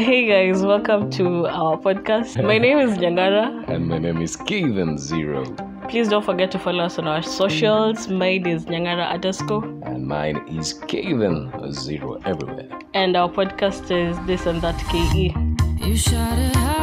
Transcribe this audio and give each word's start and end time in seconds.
Hey 0.00 0.26
guys, 0.26 0.62
welcome 0.62 1.10
to 1.10 1.46
our 1.46 1.76
podcast. 1.76 2.42
My 2.42 2.56
name 2.56 2.78
is 2.78 2.96
Nyangara. 2.96 3.68
And 3.68 3.86
my 3.86 3.98
name 3.98 4.22
is 4.22 4.34
Kevin 4.34 4.96
Zero. 4.96 5.44
Please 5.90 6.08
don't 6.08 6.24
forget 6.24 6.50
to 6.52 6.58
follow 6.58 6.84
us 6.84 6.98
on 6.98 7.06
our 7.06 7.20
socials. 7.22 8.08
Mine 8.08 8.46
is 8.46 8.64
Nyangara 8.64 9.10
underscore. 9.10 9.62
And 9.82 10.06
mine 10.06 10.38
is 10.48 10.72
Kevin 10.88 11.52
Zero 11.70 12.14
everywhere. 12.24 12.70
And 12.94 13.14
our 13.14 13.28
podcast 13.28 13.90
is 13.90 14.16
This 14.26 14.46
and 14.46 14.62
That 14.62 14.78
KE. 14.88 15.34
You 15.86 15.96
shout 15.98 16.38
it 16.38 16.56
out, 16.56 16.79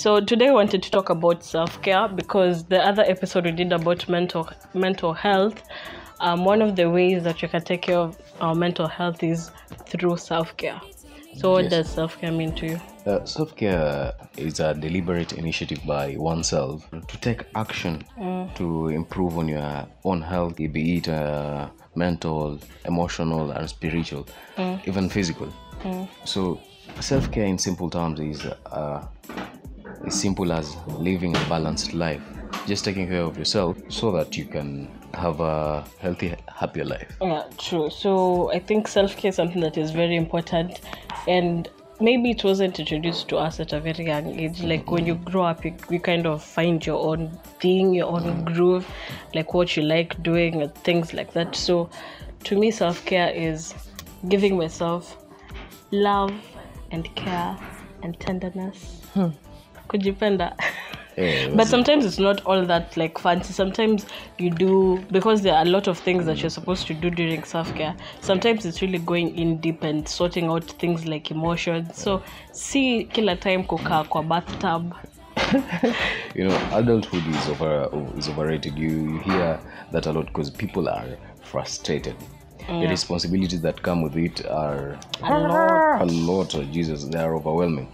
So 0.00 0.18
today 0.18 0.48
I 0.48 0.52
wanted 0.52 0.82
to 0.84 0.90
talk 0.90 1.10
about 1.10 1.44
self-care 1.44 2.08
because 2.08 2.64
the 2.64 2.78
other 2.82 3.02
episode 3.02 3.44
we 3.44 3.50
did 3.52 3.70
about 3.70 4.08
mental 4.08 4.48
mental 4.72 5.12
health. 5.12 5.62
Um, 6.20 6.46
one 6.46 6.62
of 6.62 6.74
the 6.74 6.88
ways 6.88 7.22
that 7.24 7.42
you 7.42 7.48
can 7.48 7.60
take 7.62 7.82
care 7.82 7.98
of 7.98 8.16
our 8.40 8.54
mental 8.54 8.88
health 8.88 9.22
is 9.22 9.50
through 9.90 10.16
self-care. 10.16 10.80
So 11.36 11.52
what 11.52 11.64
Yes. 11.64 11.72
does 11.72 11.88
self-care 11.90 12.32
mean 12.32 12.52
to 12.60 12.66
you? 12.66 12.80
Uh, 13.06 13.26
Self 13.26 13.54
care 13.56 14.14
is 14.38 14.58
a 14.60 14.72
deliberate 14.72 15.34
initiative 15.34 15.80
by 15.86 16.16
oneself 16.16 16.88
to 16.90 17.16
take 17.18 17.44
action 17.54 18.02
to 18.54 18.88
improve 18.88 19.36
on 19.36 19.48
your 19.48 19.86
own 20.04 20.22
health, 20.22 20.56
be 20.56 20.96
it 20.96 21.08
uh, 21.08 21.68
mental, 21.94 22.58
emotional, 22.86 23.50
and 23.50 23.68
spiritual, 23.68 24.26
even 24.86 25.10
physical. 25.10 25.52
So, 26.24 26.58
self 27.00 27.30
care 27.30 27.46
in 27.46 27.58
simple 27.58 27.88
terms 27.90 28.20
is 28.20 28.46
uh, 28.46 29.06
as 30.06 30.20
simple 30.20 30.52
as 30.52 30.76
living 30.88 31.36
a 31.36 31.44
balanced 31.48 31.92
life, 31.94 32.22
just 32.66 32.84
taking 32.84 33.08
care 33.08 33.22
of 33.22 33.36
yourself 33.36 33.76
so 33.88 34.10
that 34.12 34.36
you 34.36 34.44
can 34.44 34.90
have 35.14 35.40
a 35.40 35.84
healthy, 35.98 36.34
happier 36.54 36.84
life. 36.84 37.16
Yeah, 37.20 37.44
true. 37.58 37.90
So 37.90 38.52
I 38.52 38.58
think 38.58 38.88
self 38.88 39.16
care 39.16 39.30
is 39.30 39.36
something 39.36 39.60
that 39.60 39.76
is 39.76 39.90
very 39.90 40.16
important, 40.16 40.80
and 41.26 41.68
maybe 42.00 42.30
it 42.30 42.42
wasn't 42.44 42.78
introduced 42.78 43.28
to 43.28 43.36
us 43.36 43.60
at 43.60 43.72
a 43.72 43.80
very 43.80 44.06
young 44.06 44.38
age. 44.38 44.62
Like 44.62 44.90
when 44.90 45.06
you 45.06 45.16
grow 45.16 45.44
up, 45.44 45.64
you, 45.64 45.74
you 45.90 46.00
kind 46.00 46.26
of 46.26 46.42
find 46.42 46.84
your 46.84 46.98
own 46.98 47.30
thing, 47.60 47.94
your 47.94 48.08
own 48.08 48.22
mm. 48.22 48.44
groove, 48.54 48.86
like 49.34 49.54
what 49.54 49.76
you 49.76 49.82
like 49.82 50.22
doing, 50.22 50.62
and 50.62 50.74
things 50.76 51.12
like 51.12 51.32
that. 51.34 51.54
So 51.54 51.90
to 52.44 52.58
me, 52.58 52.70
self 52.70 53.04
care 53.04 53.30
is 53.30 53.74
giving 54.28 54.56
myself 54.56 55.16
love 55.90 56.32
and 56.90 57.14
care 57.14 57.56
and 58.02 58.18
tenderness. 58.18 59.02
Hmm. 59.14 59.28
Kujipenda. 59.90 60.56
Yeah, 61.16 61.48
But 61.54 61.66
sometimes 61.66 62.06
it's 62.06 62.18
not 62.20 62.40
all 62.46 62.64
that 62.66 62.96
like 62.96 63.18
fancy. 63.18 63.52
Sometimes 63.52 64.06
you 64.38 64.48
do 64.48 65.04
because 65.10 65.42
there 65.42 65.54
are 65.54 65.62
a 65.62 65.68
lot 65.68 65.88
of 65.88 65.98
things 65.98 66.24
that 66.24 66.40
you're 66.40 66.48
supposed 66.50 66.86
to 66.86 66.94
do 66.94 67.10
during 67.10 67.42
self 67.44 67.74
care. 67.74 67.94
Sometimes 68.20 68.64
it's 68.64 68.80
really 68.80 68.98
going 69.00 69.36
in 69.36 69.56
deep 69.58 69.82
and 69.82 70.08
sorting 70.08 70.46
out 70.48 70.64
things 70.64 71.04
like 71.06 71.30
emotions. 71.32 71.98
So 71.98 72.22
see 72.52 73.04
kila 73.04 73.36
time 73.36 73.64
kukaa 73.64 74.04
kwa 74.08 74.22
bathtub. 74.22 74.94
you 76.34 76.44
know 76.48 76.56
adulthood 76.72 77.26
is 77.26 77.48
over 77.48 77.88
is 78.16 78.28
overrated 78.28 78.78
you, 78.78 78.88
you 78.88 79.18
hear 79.18 79.58
that 79.92 80.06
a 80.06 80.12
lot 80.12 80.26
because 80.26 80.48
people 80.50 80.88
are 80.88 81.18
frustrated 81.42 82.14
the 82.68 82.86
responsibilities 82.86 83.60
that 83.62 83.82
come 83.82 84.02
with 84.02 84.16
it 84.16 84.46
are 84.46 84.96
A 85.22 85.38
lot. 85.38 86.02
a 86.02 86.04
lot 86.04 86.54
of 86.54 86.70
jesus 86.70 87.04
they 87.04 87.18
are 87.18 87.34
overwhelming 87.34 87.88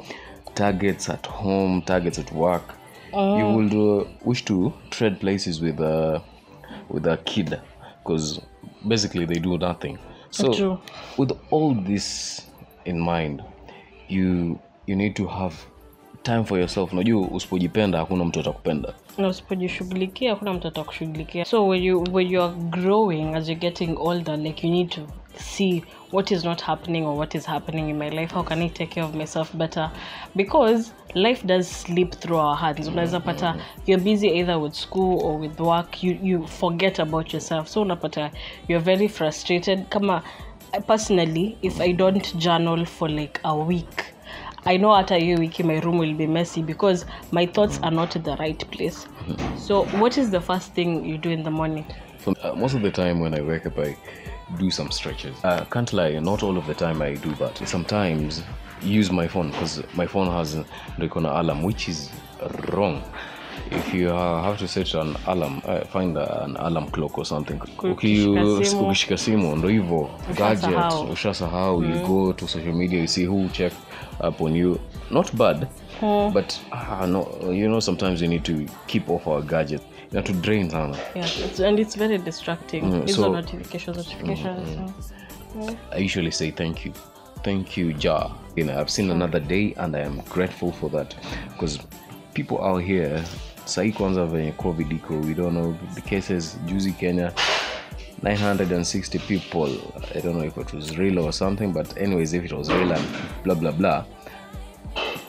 targets 0.57 1.09
at 1.09 1.25
home 1.27 1.83
targets 1.83 2.19
at 2.19 2.33
work 2.33 2.75
you 3.13 3.47
would 3.47 3.75
uh, 3.75 4.05
wish 4.25 4.45
to 4.45 4.73
trade 4.91 5.19
places 5.21 5.61
with 5.61 5.81
a 5.81 6.23
with 6.89 7.07
a 7.07 7.17
kid 7.19 7.61
because 8.03 8.41
basically 8.87 9.25
they 9.25 9.39
do 9.39 9.57
nothing 9.59 9.99
so 10.31 10.53
True. 10.53 10.81
with 11.17 11.33
all 11.51 11.75
this 11.75 12.47
in 12.85 13.01
mind 13.01 13.43
you 14.09 14.59
you 14.87 14.97
need 14.97 15.17
to 15.17 15.27
have 15.27 15.55
time 16.27 16.45
for 16.45 16.59
yourself. 16.59 16.93
Unajua 16.93 17.29
usipojipenda 17.29 17.99
hakuna 17.99 18.25
mtu 18.25 18.41
atakupenda. 18.41 18.93
Na 19.19 19.29
usipojishughulikia 19.29 20.31
hakuna 20.31 20.53
mtu 20.53 20.69
atakushughulikia. 20.69 21.45
So 21.45 21.69
when 21.69 21.83
you 21.83 22.05
when 22.13 22.31
you 22.33 22.43
are 22.43 22.55
growing 22.55 23.35
as 23.35 23.49
you're 23.49 23.61
getting 23.61 23.97
older 23.99 24.39
like 24.39 24.67
you 24.67 24.73
need 24.73 24.89
to 24.91 25.01
see 25.39 25.83
what 26.13 26.31
is 26.31 26.45
not 26.45 26.63
happening 26.63 27.07
or 27.07 27.19
what 27.19 27.35
is 27.35 27.47
happening 27.47 27.89
in 27.91 27.97
my 27.97 28.11
life. 28.11 28.35
How 28.35 28.45
can 28.45 28.63
i 28.63 28.69
take 28.69 28.95
care 28.95 29.05
of 29.05 29.15
myself 29.15 29.57
better? 29.57 29.91
Because 30.37 30.93
life 31.15 31.47
does 31.47 31.71
slip 31.83 32.13
through 32.13 32.41
our 32.41 32.57
hands. 32.57 32.89
Unaweza 32.89 33.21
pata 33.21 33.57
you're 33.87 34.05
busy 34.05 34.29
either 34.41 34.59
with 34.59 34.75
school 34.75 35.21
or 35.25 35.41
with 35.41 35.61
work. 35.61 36.03
You, 36.05 36.19
you 36.23 36.47
forget 36.47 37.01
about 37.01 37.35
yourself. 37.35 37.69
So 37.69 37.83
unapata 37.83 38.31
you're 38.69 38.85
very 38.85 39.09
frustrated. 39.09 39.89
Kama 39.89 40.23
personally 40.87 41.57
if 41.63 41.81
i 41.81 41.93
don't 41.93 42.37
journal 42.37 42.85
for 42.85 43.09
like 43.09 43.41
a 43.45 43.55
week 43.55 44.16
I 44.67 44.77
know 44.77 44.93
after 44.93 45.17
you 45.17 45.37
wiki 45.37 45.63
my 45.63 45.79
room 45.79 45.99
will 45.99 46.13
be 46.13 46.27
messy 46.27 46.61
because 46.61 47.07
my 47.31 47.47
thoughts 47.47 47.79
are 47.85 47.91
not 47.93 48.11
the 48.11 48.37
right 48.41 48.59
place. 48.73 49.07
So 49.57 49.85
what 50.01 50.19
is 50.19 50.31
the 50.31 50.41
first 50.41 50.75
thing 50.75 51.05
you 51.05 51.19
do 51.19 51.31
in 51.31 51.45
the 51.45 51.53
morning? 51.53 51.85
For, 52.19 52.35
uh, 52.43 52.55
most 52.57 52.75
of 52.75 52.83
the 52.83 52.91
time 52.91 53.21
when 53.21 53.33
I 53.33 53.43
wake 53.43 53.65
up, 53.67 53.79
I 53.79 53.97
do 54.59 54.71
some 54.71 54.91
stretches. 54.91 55.37
I 55.45 55.65
can't 55.65 55.93
lie, 55.93 56.19
not 56.19 56.43
all 56.43 56.59
of 56.59 56.67
the 56.67 56.75
time 56.75 57.01
I 57.01 57.15
do 57.15 57.33
that. 57.37 57.59
Sometimes 57.69 58.43
use 58.83 59.13
my 59.13 59.29
phone 59.29 59.53
because 59.53 59.83
my 59.95 60.07
phone 60.07 60.27
has 60.29 60.57
like 60.99 61.15
an 61.15 61.27
alarm, 61.27 61.63
which 61.63 61.89
is 61.89 62.11
wrong. 62.73 63.05
If 63.71 63.95
you 63.95 64.11
uh, 64.11 64.43
have 64.43 64.59
to 64.59 64.69
set 64.69 64.95
an 64.95 65.17
alarm, 65.27 65.61
uh, 65.65 65.81
find 65.87 66.17
an 66.19 66.57
alarm 66.57 66.91
clock 66.91 67.19
or 67.19 67.25
something. 67.27 67.59
Uki- 67.79 68.27
ukishika 68.81 69.19
simu 69.19 69.57
ndo 69.57 69.69
hivo 69.69 70.11
gadget 70.37 70.69
Ushasahau. 70.69 71.11
ushasahau 71.13 71.85
you 71.85 72.07
go 72.07 72.33
to 72.33 72.49
social 72.49 72.73
media 72.75 73.01
you 73.01 73.07
see 73.09 73.27
who 73.27 73.49
check 73.49 73.73
up 74.29 74.41
on 74.41 74.57
you 74.57 74.79
not 75.11 75.35
bad 75.35 75.67
but 76.33 76.55
uh, 76.73 77.07
no, 77.07 77.27
you 77.53 77.69
know 77.69 77.81
sometimes 77.81 78.23
you 78.23 78.29
need 78.29 78.43
to 78.43 78.53
keep 78.87 79.11
off 79.11 79.27
our 79.27 79.43
gadget 79.43 79.81
you 80.13 80.21
know, 80.21 80.23
to 80.23 80.33
drain 80.33 80.71
sana 80.71 80.97
Yeah, 81.15 81.27
it's, 81.45 81.61
and 81.61 81.79
it's 81.79 81.97
very 81.99 82.19
distracting. 82.19 82.83
Mm, 82.85 83.09
so- 83.09 83.25
are 83.25 83.43
notifications, 83.43 84.15
mm. 84.23 84.37
so- 84.37 85.77
I 85.93 85.99
usually 86.05 86.31
say 86.31 86.51
thank 86.51 86.85
you. 86.87 86.93
Thank 87.43 87.77
you, 87.77 87.95
ja 88.05 88.31
You 88.57 88.65
know, 88.65 88.81
I've 88.81 88.91
seen 88.91 89.11
another 89.11 89.41
day 89.41 89.75
and 89.77 89.97
I 89.97 90.01
am 90.03 90.21
grateful 90.35 90.73
for 90.73 90.91
that. 90.91 91.15
Because 91.53 91.79
people 92.35 92.59
out 92.59 92.83
here, 92.83 93.23
sahi 93.67 93.93
kwanza 93.93 94.27
venye 94.27 94.53
COVID 94.53 94.93
iko, 94.93 95.15
we 95.15 95.35
don't 95.35 95.53
know 95.53 95.75
the 95.95 96.01
cases, 96.01 96.59
juzi 96.67 96.93
Kenya, 96.93 97.33
960 98.23 99.19
people. 99.19 99.71
I 100.15 100.21
don't 100.21 100.37
know 100.37 100.45
if 100.45 100.57
it 100.57 100.73
was 100.73 100.97
real 100.97 101.19
or 101.19 101.33
something, 101.33 101.73
but 101.73 101.97
anyways, 101.99 102.33
if 102.33 102.45
it 102.45 102.53
was 102.53 102.69
real 102.69 102.93
and 102.93 103.05
blah, 103.45 103.55
blah, 103.55 103.73
blah. 103.73 104.05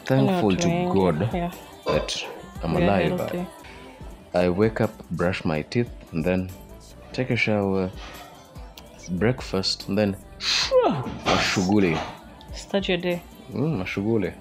Thankful 0.05 0.55
to 0.55 0.67
God 0.93 1.33
yeah. 1.33 1.51
that 1.85 2.25
I'm 2.63 2.75
alive. 2.75 3.47
I 4.33 4.49
wake 4.49 4.81
up, 4.81 4.91
brush 5.11 5.43
my 5.43 5.63
teeth, 5.63 5.89
and 6.11 6.23
then 6.23 6.49
take 7.11 7.31
a 7.31 7.35
shower, 7.35 7.89
breakfast, 9.09 9.87
and 9.89 9.97
then 9.97 10.15
mashughuli. 11.25 11.99
Start 12.53 12.87
your 12.87 12.97
day. 12.97 13.21
Mm, 13.53 13.77
mashughuli. 13.83 14.33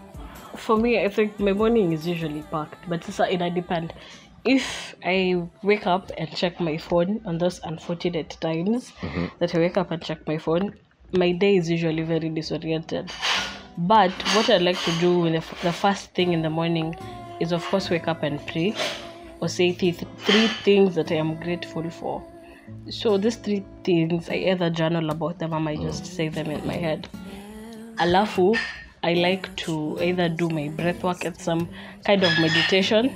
For 0.58 0.76
me 0.76 1.02
i 1.04 1.08
think 1.08 1.38
my 1.40 1.52
morning 1.52 1.92
is 1.92 2.06
usually 2.06 2.42
packed 2.50 2.88
but 2.88 3.06
it's 3.08 3.20
it 3.20 3.54
depend 3.54 3.92
if 4.46 4.94
I 5.04 5.48
wake 5.62 5.86
up 5.86 6.10
and 6.16 6.30
check 6.34 6.60
my 6.60 6.78
phone 6.78 7.20
on 7.24 7.38
those 7.38 7.60
unfortunate 7.64 8.36
times 8.40 8.92
mm-hmm. 9.00 9.26
that 9.40 9.54
I 9.54 9.58
wake 9.58 9.76
up 9.76 9.90
and 9.90 10.00
check 10.00 10.26
my 10.26 10.38
phone. 10.38 10.74
My 11.12 11.32
day 11.32 11.56
is 11.56 11.68
usually 11.68 12.02
very 12.02 12.28
disoriented. 12.28 13.10
But 13.76 14.12
what 14.34 14.48
I 14.48 14.58
like 14.58 14.78
to 14.84 14.92
do 15.00 15.18
with 15.18 15.32
the, 15.32 15.38
f- 15.38 15.62
the 15.62 15.72
first 15.72 16.14
thing 16.14 16.32
in 16.32 16.42
the 16.42 16.50
morning 16.50 16.94
is, 17.40 17.52
of 17.52 17.64
course, 17.66 17.90
wake 17.90 18.08
up 18.08 18.22
and 18.22 18.44
pray 18.46 18.74
or 19.40 19.48
say 19.48 19.72
th- 19.72 20.06
three 20.18 20.46
things 20.46 20.94
that 20.94 21.10
I 21.10 21.16
am 21.16 21.34
grateful 21.40 21.90
for. 21.90 22.24
So 22.88 23.18
these 23.18 23.36
three 23.36 23.64
things, 23.84 24.30
I 24.30 24.34
either 24.34 24.70
journal 24.70 25.10
about 25.10 25.38
them 25.38 25.52
or 25.52 25.68
I 25.68 25.76
just 25.76 26.04
mm. 26.04 26.06
say 26.06 26.28
them 26.28 26.50
in 26.50 26.66
my 26.66 26.74
head. 26.74 27.08
Alafu, 27.96 28.56
I 29.06 29.14
like 29.14 29.54
to 29.56 29.98
either 30.02 30.28
do 30.28 30.48
my 30.48 30.68
breath 30.68 31.04
work 31.04 31.24
at 31.24 31.40
some 31.40 31.68
kind 32.04 32.24
of 32.24 32.38
meditation, 32.40 33.10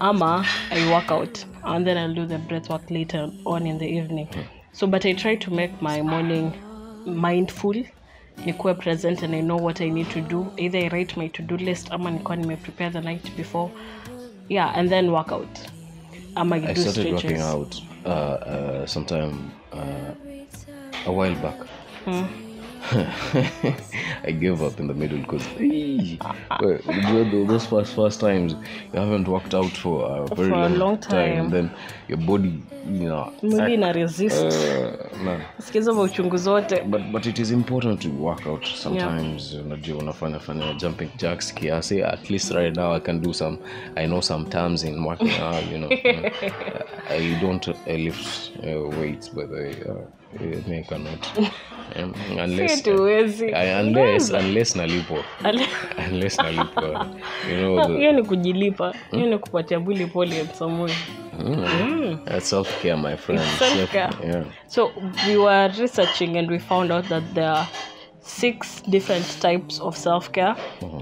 ama 0.00 0.44
I 0.72 0.92
work 0.92 1.12
out, 1.12 1.44
and 1.62 1.86
then 1.86 1.96
I'll 1.96 2.14
do 2.14 2.26
the 2.26 2.38
breath 2.38 2.68
work 2.68 2.90
later 2.90 3.30
on 3.46 3.64
in 3.66 3.78
the 3.78 3.86
evening. 3.86 4.28
So, 4.72 4.86
but 4.88 5.06
I 5.06 5.12
try 5.12 5.36
to 5.36 5.50
make 5.52 5.80
my 5.80 6.02
morning 6.02 6.52
mindful, 7.06 7.74
nikuwe 8.44 8.74
present 8.74 9.22
and 9.22 9.34
I 9.34 9.40
know 9.40 9.56
what 9.56 9.80
I 9.80 9.88
need 9.88 10.10
to 10.10 10.20
do. 10.20 10.52
Either 10.56 10.78
I 10.78 10.88
write 10.88 11.16
my 11.16 11.28
to-do 11.28 11.56
list, 11.56 11.92
ama 11.92 12.10
nikuwa 12.10 12.36
nime 12.36 12.56
prepare 12.56 12.90
the 12.90 13.00
night 13.00 13.36
before. 13.36 13.70
Yeah, 14.48 14.72
and 14.74 14.90
then 14.90 15.12
work 15.12 15.32
out. 15.32 15.70
Ama 16.36 16.56
I 16.56 16.74
do 16.74 16.80
started 16.80 17.18
stretches. 17.18 17.24
working 17.24 17.42
out 17.42 17.80
uh, 18.04 18.08
uh, 18.08 18.86
sometime 18.86 19.52
uh, 19.72 20.14
a 21.06 21.12
while 21.12 21.34
back. 21.34 21.66
Hmm. 22.04 22.49
I 24.24 24.32
gave 24.32 24.62
up 24.62 24.80
in 24.80 24.86
the 24.88 24.94
middle 24.94 25.18
because 25.18 25.44
those 27.46 27.66
first 27.66 27.94
first 27.94 28.20
times 28.20 28.54
you 28.92 28.98
haven't 29.00 29.28
worked 29.28 29.54
out 29.54 29.70
for 29.72 30.06
a 30.06 30.34
very 30.34 30.48
For 30.50 30.54
a 30.54 30.68
long, 30.68 30.78
long 30.78 30.98
time. 30.98 31.50
Then 31.50 31.70
your 32.08 32.18
body, 32.18 32.62
you 32.86 33.08
know, 33.08 33.32
maybe 33.42 33.74
ina 33.74 33.92
resist. 33.92 34.42
uh, 34.44 35.24
no. 35.24 35.40
Sikiza 35.58 35.92
mauchungu 35.92 36.36
zote. 36.36 36.82
but 36.82 37.02
but 37.12 37.26
it 37.26 37.38
is 37.38 37.50
important 37.50 38.00
to 38.00 38.08
work 38.08 38.46
out 38.46 38.64
sometimes 38.66 39.54
unajua 39.54 39.98
unafanya 39.98 40.38
fanya 40.38 40.74
jumping 40.74 41.08
jacks 41.16 41.54
kiasi 41.54 42.02
at 42.02 42.30
least 42.30 42.50
right 42.50 42.76
now 42.76 42.94
i 42.94 43.00
can 43.00 43.20
do 43.20 43.32
some 43.34 43.58
i 43.96 44.06
know 44.06 44.22
some 44.22 44.44
terms 44.44 44.84
in 44.84 45.04
working 45.04 45.32
out 45.40 45.72
you 45.72 45.78
know 45.78 45.90
i 47.10 47.34
don't 47.40 47.68
I 47.86 47.96
lift 47.96 48.52
uh, 48.62 48.98
weights 48.98 49.34
by 49.34 49.46
the 49.46 49.54
way 49.54 49.70
uh, 49.70 50.19
me 50.68 50.84
cannot 50.88 51.38
um, 51.96 52.14
unless 52.38 52.84
Si 52.84 52.90
unless 52.90 54.30
unless 54.30 54.76
nalipo. 54.76 55.24
Unless 55.42 56.38
nalipo. 56.38 57.06
You 57.50 57.56
know 57.56 57.86
hiyo 57.98 58.12
ni 58.12 58.22
kujilipa. 58.22 58.94
Hiyo 59.10 59.26
ni 59.26 59.38
kupatia 59.38 59.80
mwili 59.80 60.06
pole 60.06 60.40
in 60.40 60.48
some 60.54 60.82
way 60.82 60.92
that's 62.24 62.50
self 62.50 62.82
care 62.82 62.96
my 62.96 63.16
friend. 63.16 63.42
Self-care. 63.58 64.10
yeah. 64.22 64.44
So 64.68 64.92
we 65.26 65.36
were 65.36 65.68
researching 65.68 66.36
and 66.36 66.50
we 66.50 66.58
found 66.58 66.92
out 66.92 67.08
that 67.08 67.22
there 67.34 67.48
are 67.48 67.66
six 68.22 68.82
different 68.82 69.26
types 69.40 69.80
of 69.80 69.96
self-care 69.96 70.54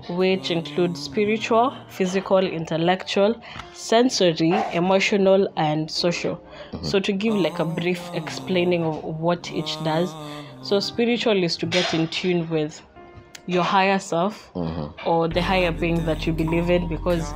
which 0.09 0.51
include 0.51 0.97
spiritual 0.97 1.73
physical 1.89 2.39
intellectual 2.39 3.35
sensory 3.75 4.55
emotional 4.73 5.49
and 5.57 5.91
social 5.91 6.39
so 6.83 7.01
to 7.01 7.13
give 7.13 7.35
like 7.35 7.59
a 7.59 7.65
brief 7.65 8.11
explaining 8.15 8.85
of 8.85 9.03
what 9.05 9.51
each 9.53 9.83
does 9.85 10.13
so 10.63 10.81
spiritual 10.81 11.43
is 11.43 11.57
to 11.57 11.67
get 11.67 11.95
in 11.95 12.09
tune 12.09 12.49
with 12.49 12.83
your 13.49 13.65
higher 13.65 13.99
self 13.99 14.53
mm-hmm. 14.55 15.09
or 15.09 15.27
the 15.27 15.41
higher 15.41 15.73
being 15.73 16.05
that 16.05 16.27
you 16.27 16.33
believe 16.35 16.69
in 16.69 16.87
because 16.87 17.33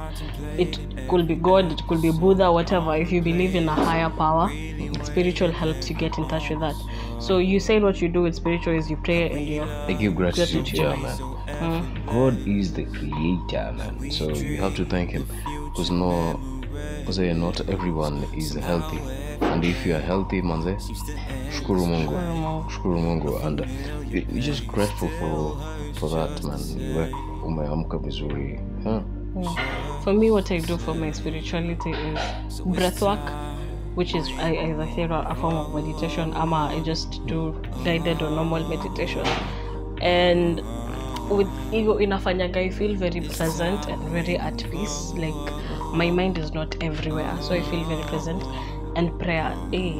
it 0.58 0.79
could 1.08 1.26
be 1.26 1.34
God, 1.34 1.73
it 1.73 1.81
could 1.88 2.02
be 2.02 2.11
Buddha, 2.11 2.52
whatever. 2.52 2.94
If 2.94 3.11
you 3.11 3.23
believe 3.23 3.55
in 3.55 3.67
a 3.67 3.75
higher 3.75 4.11
power, 4.11 4.50
spiritual 5.05 5.50
helps 5.50 5.88
you 5.88 5.96
get 5.96 6.19
in 6.19 6.29
touch 6.29 6.50
with 6.50 6.61
that. 6.61 6.75
So 7.19 7.38
you 7.38 7.58
say 7.58 7.81
what 7.81 8.02
you 8.02 8.08
do 8.08 8.23
with 8.23 8.34
spiritual 8.34 8.75
is 8.75 8.90
you 8.90 8.99
pray 8.99 9.31
and 9.31 9.40
you 9.40 9.62
I 9.62 9.94
give 9.94 10.14
gratitude, 10.14 10.67
Gratitude. 10.67 10.79
yeah, 10.79 10.96
man. 10.96 11.19
Hmm. 11.81 12.06
God 12.06 12.46
is 12.46 12.75
the 12.75 12.84
creator, 12.84 13.73
man. 13.73 14.11
So 14.11 14.31
you 14.31 14.61
have 14.61 14.76
to 14.76 14.84
thank 14.84 15.11
Him, 15.11 15.26
because 15.70 15.90
no, 15.90 16.38
because 17.00 17.19
eh, 17.19 17.32
not 17.32 17.69
everyone 17.70 18.25
is 18.37 18.55
healthy, 18.55 18.99
and 19.43 19.65
if 19.65 19.87
you 19.87 19.94
are 19.94 20.00
healthy, 20.03 20.43
manze, 20.43 20.77
shukuru 21.56 21.87
Mungu, 21.87 22.15
shukuru 22.71 23.00
Mungu, 23.00 23.37
and 23.47 23.67
you- 24.11 24.41
just 24.41 24.67
grateful 24.67 25.09
for 25.09 25.56
for 25.94 26.09
that, 26.11 26.43
man. 26.44 26.61
Umeamka 27.44 27.99
vizuri, 27.99 28.61
huh? 28.85 29.00
For 30.05 30.12
me, 30.12 30.31
what 30.31 30.50
I 30.50 30.59
do 30.61 30.77
for 30.79 30.94
my 30.94 31.11
spirituality 31.12 31.91
is 31.91 32.61
breath 32.61 33.03
work, 33.03 33.33
which 33.94 34.15
is 34.15 34.29
I 34.39 34.75
say, 34.94 35.03
a 35.05 35.35
form 35.35 35.55
of 35.56 35.75
meditation. 35.75 36.33
Ama 36.35 36.71
I 36.77 36.81
just 36.81 37.25
do 37.27 37.55
guided 37.85 38.23
or 38.23 38.31
normal 38.31 38.69
meditation, 38.69 39.27
and 40.03 40.62
with 41.31 41.49
ego 41.73 41.99
inafanyaga 41.99 42.56
I 42.56 42.71
feel 42.71 42.94
very 42.97 43.21
pleasant 43.21 43.89
and 43.89 44.03
very 44.11 44.37
at 44.39 44.71
peace. 44.71 45.12
Like 45.17 45.53
my 45.94 46.11
mind 46.11 46.39
is 46.39 46.53
not 46.55 46.77
everywhere, 46.83 47.37
so 47.41 47.55
I 47.55 47.61
feel 47.61 47.85
very 47.85 48.03
present. 48.05 48.43
And 48.97 49.19
prayer, 49.19 49.53
eh, 49.73 49.93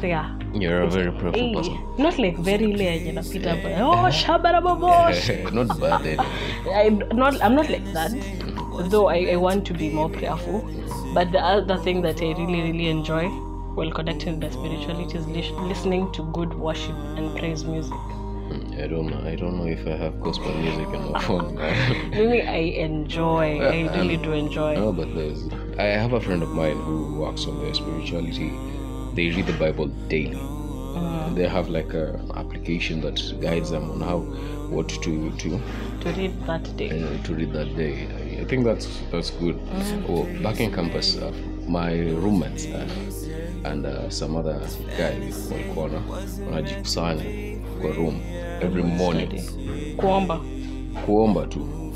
prayer. 0.00 0.24
You're 0.54 0.82
a 0.82 0.90
very 0.90 1.12
prayerful 1.12 1.40
Eh, 1.40 1.52
person. 1.54 1.78
not 1.98 2.18
like 2.18 2.36
very 2.38 2.68
late 2.72 3.04
napita 3.14 3.50
hapa, 3.54 3.72
oh 3.84 4.08
shabarababosh 4.20 5.52
not 5.58 5.78
bad 5.80 6.06
anyway. 6.06 6.74
I 6.74 6.88
not 7.12 7.40
I'm 7.42 7.54
not 7.54 7.68
like 7.68 7.84
that. 7.92 8.12
Though 8.90 9.08
I, 9.08 9.18
I 9.32 9.36
want 9.36 9.66
to 9.66 9.74
be 9.74 9.90
more 9.90 10.08
prayerful. 10.08 10.62
But 11.14 11.32
the 11.32 11.40
other 11.40 11.76
thing 11.76 12.00
that 12.02 12.22
I 12.22 12.32
really 12.40 12.62
really 12.62 12.88
enjoy 12.88 13.28
while 13.78 13.90
connecting 13.92 14.40
with 14.40 14.48
the 14.48 14.50
spirituality 14.58 15.18
is 15.18 15.26
lis- 15.26 15.50
listening 15.72 16.10
to 16.12 16.22
good 16.32 16.54
worship 16.54 16.96
and 17.16 17.36
praise 17.38 17.64
music. 17.64 17.92
I 18.80 18.86
don't 18.86 19.08
know. 19.10 19.20
I 19.28 19.34
don't 19.36 19.58
know 19.58 19.66
if 19.66 19.86
I 19.86 19.96
have 19.96 20.20
gospel 20.22 20.52
music 20.54 20.86
on 20.88 21.12
my 21.12 21.20
phone. 21.28 21.56
Really, 22.16 22.42
I 22.42 22.62
enjoy. 22.86 23.60
I 23.60 23.88
really 23.98 24.16
do 24.16 24.32
enjoy. 24.32 24.74
No, 24.76 24.92
but 24.92 25.14
there's. 25.14 25.42
I 25.78 25.84
have 25.84 26.12
a 26.12 26.20
friend 26.20 26.42
of 26.42 26.50
mine 26.50 26.76
who 26.76 27.14
works 27.20 27.46
on 27.46 27.58
their 27.60 27.72
spirituality. 27.74 28.52
They 29.14 29.30
read 29.30 29.46
the 29.46 29.52
Bible 29.52 29.86
daily. 30.08 30.38
They 31.34 31.46
have 31.46 31.68
like 31.68 31.94
a 31.94 32.18
application 32.34 33.00
that 33.02 33.20
guides 33.40 33.70
them 33.70 33.90
on 33.90 34.00
how, 34.00 34.18
what 34.70 34.88
to 34.88 35.30
to 35.30 35.60
To 36.00 36.12
read 36.16 36.34
that 36.46 36.76
day. 36.76 36.90
uh, 37.02 37.22
to 37.24 37.34
read 37.34 37.52
that 37.52 37.76
day. 37.76 38.08
I, 38.40 38.44
think 38.44 38.64
that's 38.64 38.88
that's 39.12 39.30
good. 39.30 39.56
Oh, 40.08 40.26
back 40.42 40.58
in 40.60 40.72
campus, 40.72 41.16
uh, 41.16 41.32
my 41.68 41.92
roommates 41.92 42.66
uh, 42.66 42.88
and 43.64 43.86
uh, 43.86 44.10
some 44.10 44.36
other 44.36 44.58
guy 44.96 45.14
walikuwa 45.50 45.88
na- 45.88 46.02
wanajikusanya 46.46 47.24
kwa 47.80 47.90
room 47.92 48.20
every 48.62 48.82
morning 48.82 49.42
Kuomba. 49.96 50.40
kuomba 51.06 51.46
tu 51.46 51.87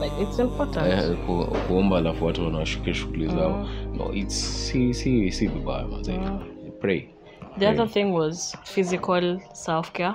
Like 0.00 0.12
it's 0.22 0.38
important. 0.38 0.86
Eh, 0.86 1.16
ku, 1.26 1.46
kuomba 1.68 1.98
alafu 1.98 2.24
watu 2.24 2.44
wanawashukia 2.44 2.94
shughuli 2.94 3.26
zao. 3.26 3.68
No 3.96 4.12
it's 4.14 4.68
si 4.68 4.94
si 4.94 5.32
si 5.32 5.46
vibaya 5.46 5.86
manze. 5.86 6.18
Pray. 6.80 7.08
The 7.58 7.66
other 7.68 7.88
thing 7.88 8.04
was 8.12 8.56
physical 8.64 9.40
self 9.54 9.92
care, 9.92 10.14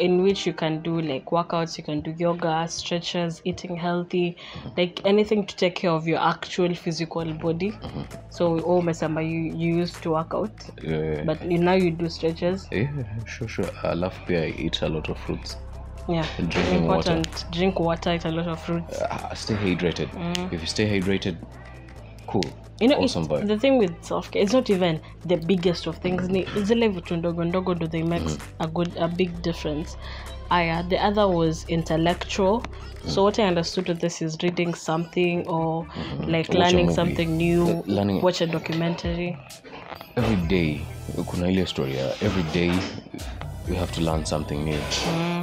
in 0.00 0.20
which 0.22 0.46
you 0.46 0.54
can 0.54 0.82
do 0.82 1.00
like 1.00 1.26
workouts, 1.30 1.78
you 1.78 1.84
can 1.84 2.00
do 2.00 2.14
yoga, 2.18 2.66
stretches, 2.68 3.42
eating 3.44 3.76
healthy, 3.76 4.36
like 4.76 5.02
anything 5.04 5.44
to 5.46 5.54
take 5.56 5.74
care 5.74 5.90
of 5.90 6.08
your 6.08 6.18
actual 6.20 6.74
physical 6.74 7.24
body. 7.34 7.72
So, 8.30 8.58
oh, 8.64 8.80
Mesamba, 8.80 9.20
you, 9.22 9.52
you 9.54 9.76
used 9.82 10.02
to 10.02 10.10
work 10.12 10.32
out, 10.34 10.52
Eh, 10.86 11.22
but 11.26 11.44
now 11.44 11.74
you 11.74 11.90
do 11.90 12.08
stretches. 12.08 12.66
yeah, 12.72 12.88
sure 13.26 13.48
sure. 13.48 13.68
Alafu 13.82 14.26
pia 14.26 14.46
eat 14.46 14.82
a 14.82 14.88
lot 14.88 15.10
of 15.12 15.18
fruits 15.18 15.58
Yeah, 16.08 16.26
Drinking 16.36 16.82
important. 16.82 17.44
Drink 17.50 17.80
water, 17.80 18.14
eat 18.14 18.24
a 18.24 18.30
lot 18.30 18.46
of 18.48 18.60
fruits. 18.62 19.00
uh, 19.00 19.34
stay 19.34 19.54
hydrated. 19.54 20.08
Mm. 20.10 20.52
If 20.52 20.60
you 20.60 20.66
stay 20.66 20.86
hydrated 21.00 21.36
cool. 22.26 22.44
You 22.80 22.88
know, 22.88 22.96
awesome 22.96 23.22
it's, 23.30 23.46
the 23.48 23.58
thing 23.58 23.78
with 23.78 23.92
self 24.04 24.30
care, 24.30 24.42
it's 24.42 24.52
not 24.52 24.68
even 24.68 25.00
the 25.24 25.36
biggest 25.36 25.86
of 25.86 25.98
things. 25.98 26.28
Ni 26.28 26.46
zile 26.64 26.88
vitu 26.88 27.16
ndogo. 27.16 27.44
Ndogo 27.44 27.74
do 27.74 27.86
they 27.86 28.02
make 28.02 28.24
mm-hmm. 28.24 28.62
a 28.62 28.66
good 28.66 28.92
a 28.98 29.08
big 29.08 29.42
difference. 29.42 29.96
Aya, 30.50 30.80
uh, 30.80 30.88
the 30.88 30.98
other 30.98 31.26
was 31.26 31.64
intellectual. 31.68 32.62
So 33.06 33.20
mm. 33.20 33.24
what 33.24 33.38
I 33.38 33.44
understood 33.44 33.88
of 33.90 33.98
this 34.00 34.22
is 34.22 34.36
reading 34.42 34.74
something 34.74 35.46
or 35.48 35.84
mm-hmm. 35.84 36.24
like 36.30 36.48
Watch 36.48 36.58
learning 36.58 36.92
something 36.94 37.36
new, 37.36 37.64
Le- 37.64 37.82
learning- 37.86 38.22
watch 38.22 38.40
a 38.42 38.46
documentary. 38.46 39.38
every 40.16 40.36
day 40.48 40.80
kuna 41.30 41.48
ile 41.50 41.66
story 41.66 41.96
every 42.22 42.44
day 42.52 42.70
you 43.68 43.74
have 43.74 43.92
to 43.92 44.00
learn 44.00 44.24
something 44.24 44.64
new 44.64 44.78
mm. 44.78 45.33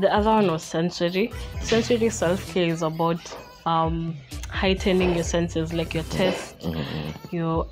The 0.00 0.12
other 0.14 0.30
one 0.30 0.50
was 0.50 0.62
sensory. 0.62 1.32
Sensory 1.60 2.08
self 2.10 2.52
care 2.52 2.66
is 2.66 2.82
about 2.82 3.20
um, 3.66 4.16
heightening 4.48 5.14
your 5.14 5.24
senses, 5.24 5.72
like 5.72 5.94
your 5.94 6.04
taste, 6.04 6.58
mm-hmm, 6.60 6.78
mm-hmm. 6.80 7.36
your 7.36 7.66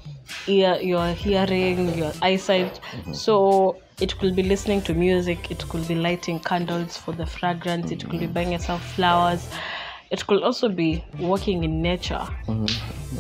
ear, 0.47 0.79
your 0.81 1.09
hearing, 1.13 1.97
your 1.97 2.13
eyesight. 2.23 2.81
Mm-hmm. 2.93 3.13
So 3.13 3.81
it 4.01 4.19
could 4.19 4.35
be 4.37 4.43
listening 4.43 4.83
to 4.83 4.95
music. 4.95 5.51
It 5.51 5.67
could 5.69 5.87
be 5.87 5.95
lighting 5.95 6.41
candles 6.41 6.97
for 6.97 7.13
the 7.13 7.27
fragrance. 7.27 7.91
It 7.91 8.09
could 8.09 8.21
be 8.21 8.27
buying 8.27 8.53
yourself 8.53 8.85
flowers. 8.95 9.49
it 10.11 10.27
could 10.27 10.43
also 10.43 10.69
be 10.69 11.05
walking 11.19 11.65
in 11.65 11.83
nature 11.83 12.27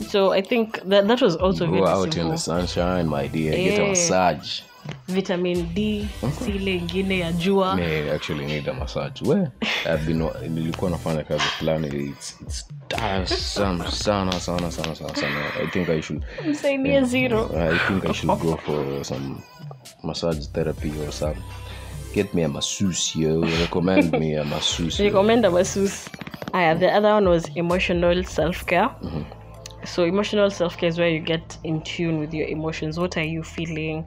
so 0.06 0.32
i 0.32 0.40
think 0.40 0.80
that 0.84 1.08
that 1.08 1.20
was 1.20 1.36
also 1.36 1.66
Go 1.66 1.86
out 1.86 2.16
in 2.16 2.28
the 2.28 2.38
sunshine, 2.38 3.06
my 3.08 3.26
dear. 3.26 3.52
Get 3.52 3.80
a 3.80 3.88
massage. 3.88 4.60
Vitamin 5.08 5.74
d 5.74 6.08
si 6.44 6.50
ile 6.50 6.74
ingine 6.74 7.18
ya 7.18 7.32
jua 7.32 7.76
May 7.76 8.10
actually 8.10 8.46
need 8.46 8.68
a 8.68 8.72
massage. 8.72 9.22
Where 9.22 9.50
I've 9.86 10.06
been 10.06 10.28
nilikuwa 10.48 10.90
nafanya 10.90 11.24
kazi 11.24 11.42
fulani. 11.58 11.86
It's 11.86 12.40
it's 12.40 12.68
tiresome 12.88 13.90
sana 13.90 14.40
sana 14.40 14.70
sana 14.70 14.94
sana 14.94 15.14
sana. 15.16 15.38
I 15.64 15.66
think 15.66 15.88
I 15.88 16.02
should 16.02 16.22
msainie 16.46 17.04
zero 17.04 17.50
I 17.54 17.78
think 17.88 18.04
I 18.04 18.12
should 18.12 18.40
go 18.40 18.56
for 18.56 19.04
some 19.04 19.42
massage 20.02 20.46
therapy 20.52 20.92
or 21.06 21.12
some. 21.12 21.36
Get 22.14 22.34
me 22.34 22.44
a 22.44 22.48
masseuse, 22.48 23.14
yo. 23.18 23.40
Recommend 23.40 24.12
me 24.12 24.36
a 24.36 24.44
masseuse. 24.44 25.04
recommend 25.04 25.44
a 25.44 25.50
masseuse 25.50 26.08
Aya, 26.54 26.74
the 26.78 26.88
other 26.88 27.12
one 27.12 27.28
was 27.28 27.44
emotional 27.54 28.24
self-care 28.24 28.88
so 29.86 30.04
emotional 30.04 30.50
self-care 30.50 30.88
is 30.88 30.98
where 30.98 31.08
you 31.08 31.20
get 31.20 31.56
in 31.64 31.80
tune 31.82 32.18
with 32.20 32.34
your 32.34 32.46
emotions. 32.48 32.98
What 32.98 33.16
are 33.16 33.24
you 33.24 33.42
feeling 33.42 34.02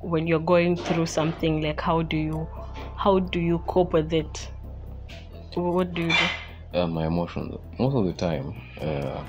when 0.00 0.26
you're 0.26 0.38
going 0.38 0.76
through 0.76 1.06
something? 1.06 1.60
Like 1.62 1.80
how 1.80 2.02
do 2.02 2.16
you 2.16 2.48
how 2.96 3.18
do 3.18 3.40
you 3.40 3.58
cope 3.66 3.92
with 3.92 4.12
it? 4.12 4.48
What 5.54 5.92
do 5.94 6.02
you 6.02 6.08
do? 6.08 6.78
Uh, 6.78 6.86
my 6.86 7.06
emotions 7.06 7.54
most 7.78 7.94
of 7.94 8.04
the 8.04 8.12
time 8.12 8.52
uh, 8.82 9.22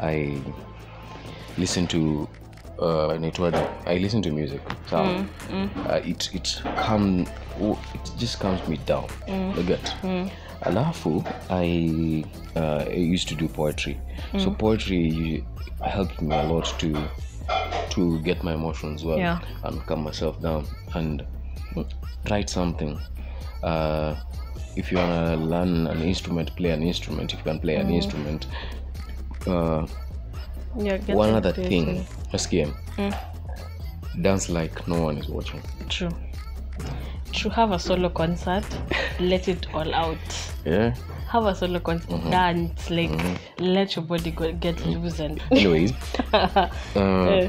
i 0.00 0.38
listen 1.56 1.86
to 1.86 2.28
uh, 2.78 3.08
i 3.86 3.96
listen 3.96 4.20
to 4.20 4.30
music 4.30 4.60
so 4.90 4.96
Uh, 5.88 6.00
it 6.04 6.28
it 6.34 6.60
come 6.76 7.26
it 7.60 8.10
just 8.18 8.40
calms 8.40 8.66
me 8.68 8.76
down. 8.86 9.06
You 9.28 9.62
get 9.62 9.94
alafu 10.64 11.24
i 11.50 12.24
uh, 12.56 13.12
used 13.12 13.28
to 13.28 13.34
do 13.34 13.48
poetry. 13.48 13.96
So 14.38 14.50
poetry 14.50 15.44
helped 15.80 16.22
me 16.22 16.34
a 16.36 16.42
lot 16.42 16.76
to 16.78 16.88
to 17.90 18.18
get 18.18 18.42
my 18.44 18.54
emotions 18.54 19.04
well 19.04 19.18
Yeah. 19.18 19.40
and 19.62 19.80
calm 19.86 20.02
myself 20.04 20.40
down 20.40 20.64
and 20.94 21.24
write 22.30 22.48
something. 22.48 22.98
Uh, 23.62 24.16
if 24.76 24.92
you 24.92 24.98
want 24.98 25.12
to 25.28 25.36
learn 25.36 25.86
an 25.86 26.02
instrument 26.02 26.56
play 26.56 26.70
an 26.72 26.82
instrument. 26.82 27.32
If 27.32 27.38
you 27.38 27.44
can 27.44 27.60
play 27.60 27.76
an 27.76 27.90
instrument 27.90 28.46
uh, 29.46 29.86
yeah 30.78 31.14
one 31.14 31.34
other 31.34 31.52
thing. 31.52 31.88
it. 31.96 32.06
nasikia 32.32 32.68
dance 34.22 34.52
like 34.52 34.88
no 34.88 35.04
one 35.06 35.20
is 35.20 35.28
watching. 35.28 35.60
True 35.88 36.10
to 37.32 37.48
have 37.50 37.72
a 37.72 37.78
solo 37.78 38.08
concert. 38.08 38.64
Let 39.20 39.48
it 39.48 39.66
all 39.74 39.94
out. 39.94 40.18
Yeah. 40.64 40.94
Have 41.28 41.46
a 41.46 41.54
solo 41.54 41.80
concert. 41.80 42.30
Dance 42.30 42.90
like 42.90 43.10
let 43.58 43.96
your 43.96 44.04
body 44.04 44.30
go, 44.30 44.52
get 44.52 44.84
loose 44.86 45.18
and 45.20 45.40
anyways. 45.50 45.92
Uh, 46.32 46.68
Eh, 46.96 47.48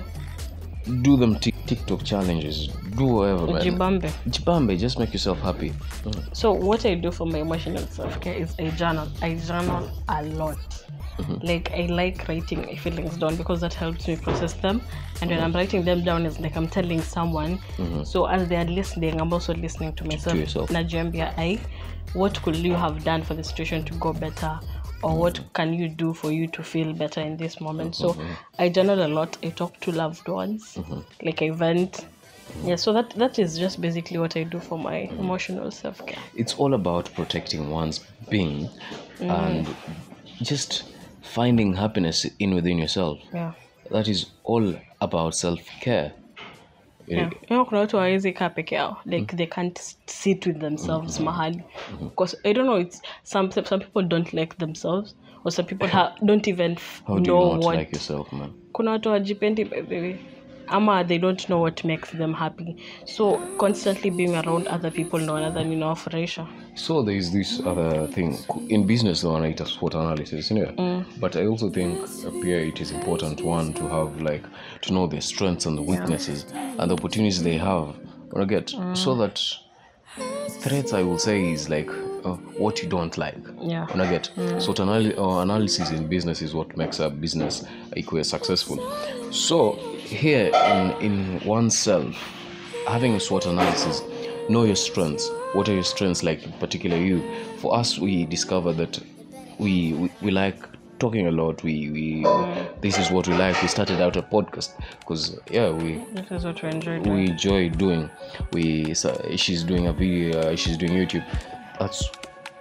do 0.87 1.17
them 1.17 1.35
tik- 1.35 1.65
tiktok 1.65 2.03
challenges 2.03 2.69
do 2.97 3.05
whatever 3.05 3.47
man 3.47 3.61
jibambe 3.63 4.11
jibambe 4.27 4.77
just 4.77 4.99
make 4.99 5.13
yourself 5.13 5.41
happy 5.41 5.73
Mm. 6.05 6.35
So 6.35 6.51
what 6.51 6.85
I 6.85 6.95
do 6.95 7.11
for 7.11 7.25
my 7.25 7.39
emotional 7.39 7.87
self 7.87 8.19
care 8.19 8.33
is 8.33 8.55
I 8.59 8.69
journal. 8.71 9.07
I 9.21 9.35
journal 9.35 9.89
a 10.09 10.21
lot. 10.23 10.57
Like 11.41 11.71
I 11.71 11.85
like 11.85 12.27
writing 12.27 12.61
my 12.65 12.75
feelings 12.75 13.15
down 13.17 13.37
because 13.37 13.61
that 13.61 13.73
helps 13.73 14.05
me 14.07 14.17
process 14.17 14.53
them. 14.53 14.81
And 15.21 15.29
when 15.29 15.39
I'm 15.39 15.53
writing 15.53 15.85
them 15.85 16.03
down, 16.03 16.25
it's 16.25 16.39
like 16.41 16.57
I'm 16.57 16.67
telling 16.67 17.01
someone. 17.01 17.59
So 18.03 18.25
as 18.25 18.49
they 18.49 18.57
are 18.57 18.65
listening, 18.65 19.21
I'm 19.21 19.31
also 19.31 19.53
listening 19.53 19.93
to 19.93 20.03
myself. 20.03 20.35
yourself. 20.37 20.69
Najiambia, 20.71 21.33
I, 21.37 21.59
what 22.13 22.41
could 22.41 22.57
you 22.57 22.73
have 22.73 23.03
done 23.05 23.23
for 23.23 23.33
the 23.35 23.43
situation 23.43 23.85
to 23.85 23.93
go 23.95 24.11
better? 24.11 24.59
Or 25.03 25.15
what 25.17 25.39
can 25.53 25.73
you 25.73 25.89
do 25.89 26.13
for 26.13 26.31
you 26.31 26.47
to 26.47 26.63
feel 26.63 26.93
better 26.93 27.21
in 27.21 27.37
this 27.37 27.59
moment? 27.59 27.95
So 27.95 28.13
mm-hmm. 28.13 28.31
I 28.59 28.69
journal 28.69 29.05
a 29.05 29.07
lot. 29.07 29.37
I 29.43 29.49
talk 29.49 29.79
to 29.81 29.91
loved 29.91 30.27
ones. 30.27 30.75
Mm-hmm. 30.75 30.99
Like 31.25 31.41
I 31.41 31.49
vent. 31.51 31.91
Mm-hmm. 31.93 32.67
Yeah, 32.69 32.75
so 32.75 32.93
that 32.93 33.11
that 33.11 33.39
is 33.39 33.57
just 33.57 33.79
basically 33.81 34.17
what 34.17 34.35
I 34.37 34.43
do 34.43 34.59
for 34.59 34.77
my 34.77 34.95
emotional 35.19 35.71
self 35.71 36.05
care. 36.05 36.19
it's 36.35 36.53
all 36.55 36.73
about 36.73 37.09
protecting 37.15 37.69
one's 37.69 37.99
being 38.29 38.69
and 39.19 39.67
just 40.41 40.83
finding 41.21 41.73
happiness 41.73 42.25
in 42.39 42.53
within 42.53 42.77
yourself 42.77 43.19
Yeah. 43.33 43.53
that 43.91 44.07
is 44.07 44.25
all 44.43 44.75
about 45.01 45.35
self-care 45.35 46.11
Yeah. 47.07 47.31
yeah. 47.49 47.65
kuna 47.65 47.79
watu 47.79 47.97
wawezi 47.97 48.33
kaa 48.33 48.49
peke 48.49 48.75
yao. 48.75 48.97
Like 49.05 49.35
they 49.35 49.47
can't 49.47 49.79
sit 50.05 50.45
with 50.45 50.59
themselves 50.59 51.19
mahali. 51.19 51.61
Because 52.01 52.37
i 52.43 52.53
don't 52.53 52.65
know 52.67 52.79
it's 52.79 53.01
some 53.23 53.51
some 53.51 53.85
people 53.85 54.03
don't 54.07 54.33
like 54.33 54.55
themselves 54.57 55.15
or 55.45 55.51
some 55.51 55.67
people 55.67 55.87
ha- 55.87 56.15
don't 56.21 56.47
even 56.47 56.77
How 57.07 57.15
know 57.15 57.23
do 57.25 57.31
you 57.31 57.53
not 57.53 57.63
what 57.63 57.77
like 57.77 57.91
yourself 57.95 58.33
man? 58.33 58.49
Kuna 58.71 58.91
watu 58.91 59.09
wajipendi 59.09 59.65
by 59.65 59.81
the 59.81 59.99
way 60.01 60.15
ama 60.67 61.03
they 61.03 61.17
don't 61.17 61.49
know 61.49 61.61
what 61.61 61.83
makes 61.83 62.11
them 62.11 62.33
happy. 62.33 62.75
So 63.05 63.39
constantly 63.57 64.11
being 64.11 64.35
around 64.35 64.67
other 64.67 64.91
people 64.91 65.19
ndo 65.19 65.33
wanadhani 65.33 65.73
inawafurahisha 65.73 66.47
so 66.75 67.03
there 67.03 67.17
is 67.17 67.31
this 67.31 67.59
other 67.59 68.07
thing. 68.07 68.35
In 68.69 68.85
business 68.85 69.21
the 69.21 69.27
sport 69.27 69.61
it 69.61 69.67
SWOT 69.67 69.95
analysis 69.95 70.51
mm. 70.51 71.03
but 71.19 71.35
i 71.35 71.45
also 71.45 71.69
think 71.69 71.99
uh, 71.99 72.41
pia 72.41 72.61
it 72.65 72.81
is 72.81 72.91
important 72.91 73.41
one 73.41 73.73
to 73.73 73.87
have 73.87 74.21
like 74.21 74.43
to 74.81 74.93
know 74.93 75.07
their 75.07 75.21
strengths 75.21 75.67
and 75.67 75.77
the 75.77 75.83
weaknesses 75.83 76.45
and 76.79 76.89
the 76.89 76.93
opportunities 76.93 77.43
they 77.43 77.57
have. 77.57 77.95
Or 78.31 78.45
get 78.45 78.73
so 78.93 79.15
that 79.15 79.39
threats 80.61 80.93
i 80.93 81.03
will 81.03 81.19
say 81.19 81.51
is 81.51 81.69
like 81.69 81.91
uh, 82.25 82.35
what 82.57 82.81
you 82.81 82.89
don't 82.89 83.17
like. 83.17 83.37
Yeah. 83.61 83.85
Wanna 83.89 84.09
get 84.09 84.31
so 84.59 84.73
anal- 84.79 85.19
uh, 85.19 85.41
analysis 85.41 85.91
in 85.91 86.07
business 86.07 86.41
is 86.41 86.55
what 86.55 86.75
makes 86.77 86.99
a 86.99 87.09
business 87.09 87.65
equally 87.95 88.23
successful. 88.23 88.79
So 89.31 89.77
here 90.13 90.51
in 90.53 90.91
in 91.01 91.39
oneself 91.45 92.15
having 92.87 93.15
a 93.15 93.19
SWOT 93.19 93.45
analysis 93.45 94.01
know 94.49 94.63
your 94.63 94.75
strengths 94.75 95.29
what 95.53 95.69
are 95.69 95.73
your 95.73 95.83
strengths 95.83 96.23
like 96.23 96.43
in 96.43 96.51
particular 96.53 96.97
you. 96.97 97.23
For 97.57 97.75
us 97.75 97.99
we 97.99 98.25
discover 98.25 98.73
that 98.73 98.99
we 99.59 99.93
we, 99.93 100.11
we 100.21 100.31
like 100.31 100.57
talking 100.99 101.27
a 101.27 101.31
lot. 101.31 101.63
We 101.63 101.91
we 101.91 102.25
this 102.81 102.97
is 102.97 103.11
what 103.11 103.27
we 103.27 103.35
like. 103.35 103.61
We 103.61 103.67
started 103.67 104.01
out 104.01 104.15
a 104.17 104.23
podcast 104.23 104.71
because 104.99 105.39
yeah 105.49 105.69
we 105.69 106.03
this 106.13 106.31
is 106.31 106.45
what 106.45 106.61
we 106.61 106.69
enjoy 106.69 106.99
we 106.99 107.03
doing 107.03 107.27
enjoy 107.29 107.69
doing. 107.69 108.09
We 108.51 108.93
so 108.93 109.09
she's 109.35 109.63
doing 109.63 109.87
a 109.87 109.93
video 109.93 110.39
uh, 110.39 110.55
she's 110.55 110.77
doing 110.77 110.93
youtube. 110.93 111.25
That's 111.79 112.09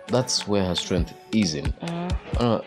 that's 0.08 0.46
where 0.46 0.64
her 0.64 0.74
strength 0.74 1.14
is 1.32 1.54
in. 1.54 1.72
Uh, 2.36 2.60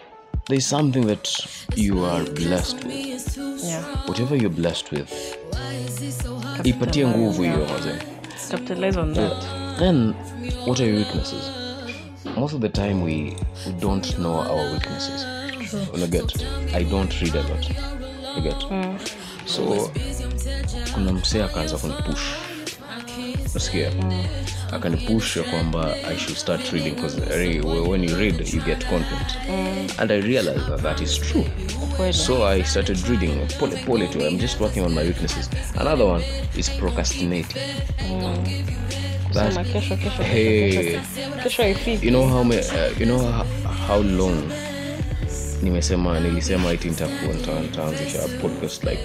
there's 0.47 0.65
something 0.65 1.05
that 1.07 1.27
you 1.75 2.03
are 2.03 2.23
blessed 2.23 2.83
with 2.83 3.44
yeah. 3.67 4.07
Whatever 4.07 4.37
you're 4.37 4.55
blessed 4.55 4.91
with 4.91 5.09
ipatie 6.63 7.07
nguvu 7.07 7.41
hiyo 7.43 7.57
mazee 7.57 8.15
capitalize 8.51 8.99
on 8.99 9.13
that. 9.13 9.43
Then 9.79 10.13
what 10.65 10.79
are 10.79 10.85
your 10.85 10.97
weaknesses? 10.97 11.51
Most 12.37 12.53
of 12.53 12.61
the 12.61 12.69
time 12.69 13.03
we, 13.03 13.35
we 13.65 13.71
don't 13.79 14.17
know 14.17 14.39
our 14.41 14.71
weaknesses. 14.73 15.25
Get 16.11 16.43
i 16.73 16.83
don't 16.83 17.21
read 17.21 17.35
a 17.35 17.43
lot. 17.43 17.67
Get. 18.43 18.65
So 19.45 19.91
kuna 20.93 21.13
msee 21.13 21.43
akaanza 21.43 21.77
kunipush 21.77 22.21
nasikia 23.53 23.91
akanipusha 24.71 25.43
kwamba 25.43 25.95
i 26.09 26.17
should 26.19 26.37
start 26.37 26.71
reading 26.73 26.95
because 26.95 27.21
when 27.89 28.03
you 28.03 28.15
read 28.15 28.47
you 28.53 28.61
get 28.61 28.85
content. 28.85 29.37
And 29.97 30.11
i 30.11 30.21
realized 30.21 30.67
that 30.67 30.81
that 30.81 31.01
is 31.01 31.19
true. 31.19 31.45
Kweli. 31.97 32.13
so 32.13 32.47
i 32.47 32.63
started 32.63 32.97
reading 33.07 33.47
pole 33.59 33.77
pole 33.85 34.07
to 34.07 34.19
i'm 34.27 34.39
just 34.39 34.59
working 34.61 34.83
on 34.85 34.93
my 34.93 35.03
weaknesses. 35.03 35.49
Another 35.77 36.05
one 36.05 36.23
is 36.57 36.69
procrastinating. 36.69 37.61
That- 39.33 39.53
Sema 39.53 39.63
kesho 39.63 39.97
kesho 39.97 40.23
Hey. 40.23 40.99
kesho 41.43 41.63
kesho. 41.63 42.03
You 42.05 42.11
know 42.11 42.27
how 42.27 42.43
me, 42.43 42.57
uh, 42.59 42.99
you 42.99 43.05
know 43.05 43.19
how, 43.19 43.45
how 43.87 44.01
long 44.03 44.51
nimesema 45.63 46.19
nilisema 46.19 46.73
iti 46.73 46.87
nitaanzisha 46.87 48.19
podcast 48.41 48.83
like 48.83 49.01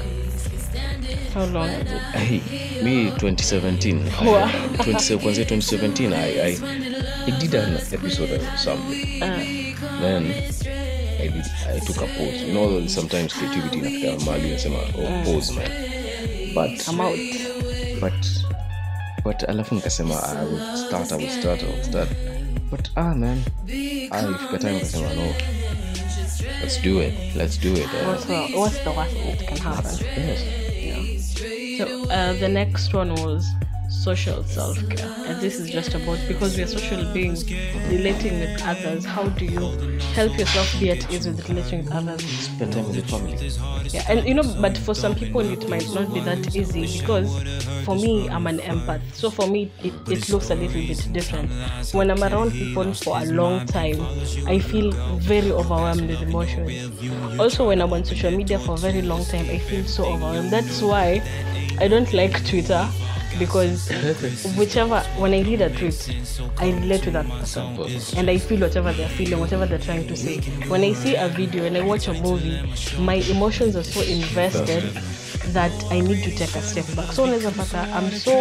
how 1.34 1.44
long? 1.46 1.68
Hey, 2.12 2.40
me 2.82 3.10
2017 3.10 4.08
I- 4.08 4.76
20, 4.82 5.18
kwanzia 5.18 5.44
2017 5.44 6.12
I, 6.12 6.40
I, 6.40 6.58
I 7.26 7.30
did 7.40 7.54
an 7.54 7.76
episode 7.76 8.32
of 8.32 8.42
something 8.58 9.22
uh, 9.22 10.00
then 10.00 10.24
I, 11.20 11.28
did, 11.28 11.44
I 11.68 11.78
took 11.80 11.96
a 11.96 12.06
pause. 12.06 12.42
You 12.42 12.52
know 12.54 12.86
sometimes 12.86 13.32
creativity 13.34 13.78
inafika 13.78 14.24
mahali 14.24 14.50
nasema 14.50 14.78
oh, 14.78 15.24
pause 15.24 15.52
man. 15.52 15.70
But 16.54 16.88
i'm 16.88 17.00
out. 17.00 17.18
but 18.00 18.26
but 19.24 19.48
alafu 19.48 19.74
nikasema 19.74 20.14
i 20.14 20.44
will 20.46 20.76
start 20.86 21.12
i 21.12 21.16
will 21.18 21.40
start 21.40 21.62
i 21.62 21.66
will 21.66 21.84
start. 21.84 22.08
But 22.70 22.88
ah 22.96 23.14
man 23.14 23.42
ah 24.10 24.22
ifika 24.30 24.58
time 24.58 24.72
nikasema 24.72 25.14
no. 25.14 25.34
Let's 26.60 26.82
do 26.82 27.02
it 27.02 27.14
let's 27.36 27.60
do 27.60 27.72
it. 27.72 27.84
Uh, 27.84 28.08
what's 28.08 28.26
the, 28.26 28.56
what's 28.58 28.84
the 28.84 28.90
worst 28.90 29.16
that 29.16 29.48
can 29.48 29.58
happen? 29.58 30.06
Yes 30.16 30.69
So 31.80 31.86
uh, 32.10 32.34
the 32.34 32.48
next 32.48 32.92
one 32.92 33.14
was 33.14 33.48
social 33.88 34.44
self-care. 34.44 35.10
And 35.24 35.40
this 35.40 35.58
is 35.58 35.70
just 35.70 35.94
about 35.94 36.18
because 36.28 36.56
we 36.56 36.62
are 36.62 36.66
social 36.66 37.04
beings 37.06 37.44
relating 37.88 38.38
with 38.38 38.62
others 38.62 39.04
how 39.04 39.28
do 39.30 39.44
you 39.46 39.74
help 40.12 40.38
yourself 40.38 40.78
be 40.78 40.90
at 40.90 41.10
ease 41.10 41.26
with 41.26 41.48
relating 41.48 41.84
with 41.84 41.92
others? 41.92 42.22
Spend 42.22 42.72
time 42.74 42.86
with 42.86 42.96
the 42.96 43.02
family. 43.02 43.38
yeah 43.92 44.04
and 44.08 44.26
you 44.28 44.34
know 44.34 44.42
but 44.60 44.76
for 44.76 44.94
some 44.94 45.14
people 45.14 45.40
it 45.40 45.68
might 45.68 45.88
not 45.92 46.12
be 46.12 46.20
that 46.20 46.54
easy 46.54 46.86
because 46.86 47.42
for 47.84 47.96
me 47.96 48.28
i'm 48.28 48.46
an 48.46 48.58
empath. 48.60 49.02
So 49.12 49.30
for 49.30 49.46
me 49.48 49.72
it, 49.82 49.94
it 50.08 50.28
looks 50.28 50.50
a 50.50 50.54
little 50.54 50.82
bit 50.82 51.08
different. 51.12 51.50
When 51.92 52.10
i'm 52.10 52.22
around 52.22 52.52
people 52.52 52.92
for 52.94 53.18
a 53.20 53.24
long 53.24 53.64
time 53.66 54.08
i 54.46 54.58
feel 54.58 54.92
very 55.18 55.50
overwhelmed 55.50 56.08
with 56.08 56.22
emotions. 56.22 56.90
Also 57.38 57.66
when 57.68 57.80
i'm 57.80 57.92
on 57.92 58.04
social 58.04 58.30
media 58.30 58.58
for 58.58 58.74
a 58.74 58.78
very 58.78 59.02
long 59.02 59.24
time 59.24 59.46
i 59.50 59.58
feel 59.58 59.84
so 59.84 60.04
overwhelmed. 60.04 60.50
That's 60.50 60.80
why 60.82 61.22
i 61.80 61.88
don't 61.88 62.12
like 62.12 62.44
twitter 62.46 62.88
because 63.38 63.88
whichever 64.58 65.00
when 65.18 65.32
i 65.34 65.42
read 65.42 65.60
a 65.60 65.70
tweet 65.70 66.14
i 66.58 66.70
relate 66.70 67.04
with 67.04 67.14
that 67.14 67.26
person 67.28 67.62
and 68.16 68.28
I 68.28 68.38
feel 68.38 68.60
whatever 68.60 68.92
they're 68.92 69.08
feeling, 69.08 69.38
whatever 69.38 69.66
they're 69.66 69.78
trying 69.78 70.06
to 70.08 70.16
say. 70.16 70.40
When 70.68 70.82
I 70.82 70.92
see 70.92 71.14
a 71.14 71.28
video 71.28 71.64
and 71.64 71.76
I 71.76 71.80
watch 71.80 72.08
a 72.08 72.12
movie, 72.14 72.60
my 72.98 73.14
emotions 73.14 73.76
are 73.76 73.82
so 73.82 74.00
invested 74.02 74.82
that 75.54 75.72
I 75.90 76.00
need 76.00 76.22
to 76.24 76.30
take 76.34 76.54
a 76.54 76.60
step 76.62 76.84
back. 76.96 77.12
So 77.12 77.22
unaweza 77.24 77.50
pata 77.56 77.88
I'm 77.94 78.10
so 78.10 78.32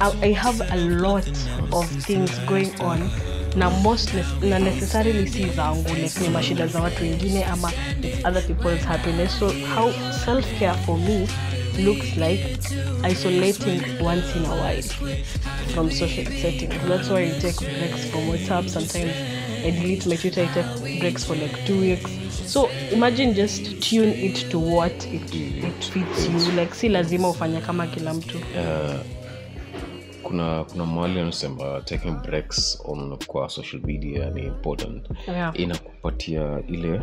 I 0.00 0.28
I 0.28 0.32
have 0.32 0.60
a 0.60 0.76
lot 0.76 1.28
of 1.72 1.86
things 2.04 2.30
going 2.46 2.72
on 2.80 3.10
na 3.56 3.70
most 3.82 4.10
na 4.42 4.58
necessarily 4.58 5.26
si 5.26 5.44
zangu 5.50 5.94
like 5.94 6.20
ni 6.20 6.28
mashida 6.28 6.66
za 6.66 6.80
watu 6.80 7.02
wengine 7.02 7.44
ama 7.44 7.72
it's 8.02 8.24
other 8.24 8.42
people's 8.46 8.84
happiness 8.84 9.38
so 9.38 9.48
how 9.74 9.92
self 10.24 10.58
care 10.58 10.74
for 10.86 10.98
me 10.98 11.28
looks 11.78 12.16
like 12.16 12.58
isolating 13.04 13.80
once 14.04 14.34
in 14.36 14.44
a 14.44 14.56
while 14.56 14.82
from 15.74 15.90
social 15.90 16.24
settings. 16.24 16.74
That's 16.88 17.08
why 17.08 17.20
I 17.22 17.30
take 17.40 17.58
breaks 17.58 18.04
from 18.10 18.20
WhatsApp. 18.28 18.68
Sometimes 18.68 19.12
I 19.64 19.70
delete 19.70 20.06
my 20.06 20.16
Twitter. 20.16 20.42
I 20.42 20.54
take 20.54 21.00
breaks 21.00 21.24
for 21.24 21.34
like 21.36 21.64
two 21.66 21.80
weeks. 21.80 22.10
So 22.46 22.68
imagine 22.92 23.34
just 23.34 23.80
tune 23.82 24.08
it 24.08 24.50
to 24.50 24.58
what 24.58 24.92
it, 25.06 25.34
it 25.34 25.84
fits 25.84 26.26
you. 26.28 26.52
Like 26.56 26.74
si 26.74 26.88
lazima 26.88 27.28
ufanya 27.30 27.60
kama 27.60 27.86
kila 27.86 28.14
mtu. 28.14 28.38
Uh, 28.38 28.94
kuna 30.22 30.64
kuna 30.64 30.84
mwali 30.84 31.20
anasema 31.20 31.80
taking 31.84 32.10
breaks 32.22 32.78
on 32.84 33.16
kwa 33.26 33.48
social 33.48 33.82
media 33.82 34.30
ni 34.30 34.42
important 34.42 35.04
Yeah. 35.28 35.52
inakupatia 35.60 36.62
ile 36.68 37.00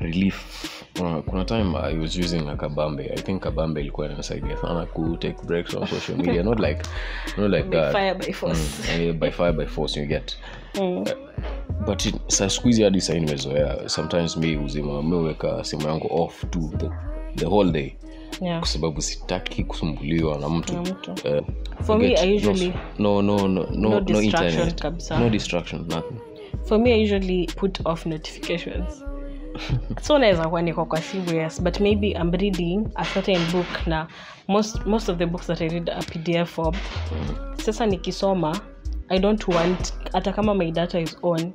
relief. 0.00 0.72
Uh, 1.00 1.18
kuna 1.24 1.44
time 1.44 1.76
i 1.76 1.98
was 1.98 2.16
using 2.18 2.48
a 2.48 2.56
kabambe. 2.56 3.10
I 3.12 3.16
think 3.22 3.42
kabambe 3.42 3.80
ilikuwa 3.80 4.10
inasaidia 4.12 4.56
sana 4.56 4.86
ku 4.86 5.16
take 5.16 5.36
breaks 5.46 5.74
on 5.74 5.86
social 5.86 6.18
media. 6.18 6.42
Not 6.42 6.60
like 6.60 6.82
not 7.38 7.50
like 7.50 7.68
By 7.68 7.76
that. 7.76 7.92
fire 7.92 8.14
by 8.14 8.32
force. 8.32 8.92
mm, 8.98 9.18
by 9.18 9.30
fire 9.30 9.52
by 9.52 9.66
force 9.66 10.00
you 10.00 10.06
get. 10.06 10.36
But 11.86 12.06
it- 12.06 12.20
sa 12.28 12.50
siku 12.50 12.66
hizi 12.68 12.82
hadi 12.82 13.00
sai 13.00 13.20
nimezoea. 13.20 13.88
Sometimes 13.88 14.36
mi 14.36 14.56
uzima 14.56 15.02
miweka 15.02 15.64
simu 15.64 15.88
yangu 15.88 16.22
off 16.22 16.44
to 16.50 16.58
the, 16.78 16.90
the 17.36 17.46
whole 17.46 17.72
day. 17.72 17.92
Yeah. 18.40 18.58
kwa 18.58 18.68
sababu 18.68 19.02
sitaki 19.02 19.64
kusumbuliwa 19.64 20.38
na 20.38 20.48
mtu. 20.48 20.72
Na 20.72 20.80
mtu. 20.82 21.14
For 21.82 21.98
me, 21.98 22.16
I 22.16 22.36
usually- 22.36 22.72
no 22.98 23.22
no 23.22 23.36
no 23.38 23.48
no 23.48 23.66
no, 23.70 23.88
no 23.90 24.00
distraction 24.00 24.50
internet. 24.52 24.80
kabisa. 24.82 25.18
no 25.20 25.30
distraction 25.30 25.80
nothing. 25.88 26.16
For 26.64 26.78
me, 26.78 26.92
I 26.92 27.02
usually 27.04 27.46
put 27.56 27.80
off 27.84 28.06
notifications. 28.06 29.04
So 30.02 30.18
naweza 30.18 30.48
kuandikwa 30.48 30.84
kwa 30.84 31.00
yes 31.34 31.62
but 31.62 31.80
maybe 31.80 32.08
i'm 32.10 32.30
reading 32.32 32.88
a 32.94 33.04
certain 33.04 33.40
book 33.52 33.86
na 33.86 34.06
most, 34.48 34.86
most 34.86 35.08
of 35.08 35.18
the 35.18 35.26
books 35.26 35.46
that 35.46 35.60
i 35.60 35.68
read 35.68 35.90
a 35.90 36.02
pdf 36.02 36.50
form. 36.50 36.74
Sasa 37.64 37.86
nikisoma 37.86 38.60
i 39.08 39.18
don't 39.18 39.48
want 39.48 39.94
hata 40.12 40.32
kama 40.32 40.54
my 40.54 40.70
data 40.70 41.00
is 41.00 41.16
on 41.22 41.52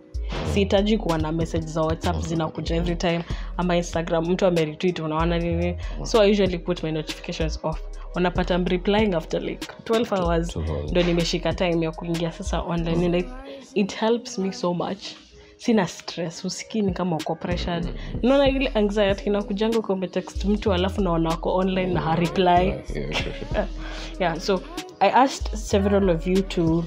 sihitaji 0.53 0.97
kuwa 0.97 1.17
na 1.17 1.31
message 1.31 1.65
za 1.65 1.81
whatsapp 1.81 2.19
zinakuja 2.21 2.75
every 2.75 2.95
time 2.95 3.23
ama 3.57 3.77
instagram 3.77 4.25
mtu 4.25 4.45
ameretweet 4.45 4.99
unaona 4.99 5.39
nini? 5.39 5.75
So 6.03 6.21
i 6.21 6.31
usually 6.31 6.59
put 6.59 6.83
my 6.83 6.91
notifications 6.91 7.59
off. 7.63 7.81
Unapata 8.15 8.57
mreplying 8.57 8.99
replying 8.99 9.15
after 9.15 9.41
like 9.41 9.67
12 9.85 10.21
hours 10.21 10.55
12 10.55 10.69
hours. 10.69 10.91
ndo 10.91 11.03
nimeshika 11.03 11.53
time 11.53 11.85
ya 11.85 11.91
kuingia 11.91 12.31
sasa 12.31 12.61
online 12.61 13.05
and 13.05 13.15
I, 13.15 13.25
it 13.73 13.95
helps 13.95 14.37
me 14.39 14.51
so 14.53 14.73
much 14.73 14.99
sina 15.61 15.87
stress 15.87 16.45
usikini 16.45 16.93
kama 16.93 17.15
uko 17.15 17.35
pressured 17.35 17.87
naona 18.23 18.49
ile 18.49 18.67
anxiety 18.67 19.25
inakujanga 19.25 19.79
uko 19.79 19.93
umetext 19.93 20.45
mtu 20.45 20.73
alafu 20.73 21.01
naona 21.01 21.29
wako 21.29 21.55
online 21.55 21.93
na 21.93 22.01
hareply 22.01 22.73
Yeah, 24.19 24.39
so 24.39 24.61
i 24.99 25.09
asked 25.09 25.55
several 25.55 26.09
of 26.09 26.27
you 26.27 26.41
to 26.41 26.83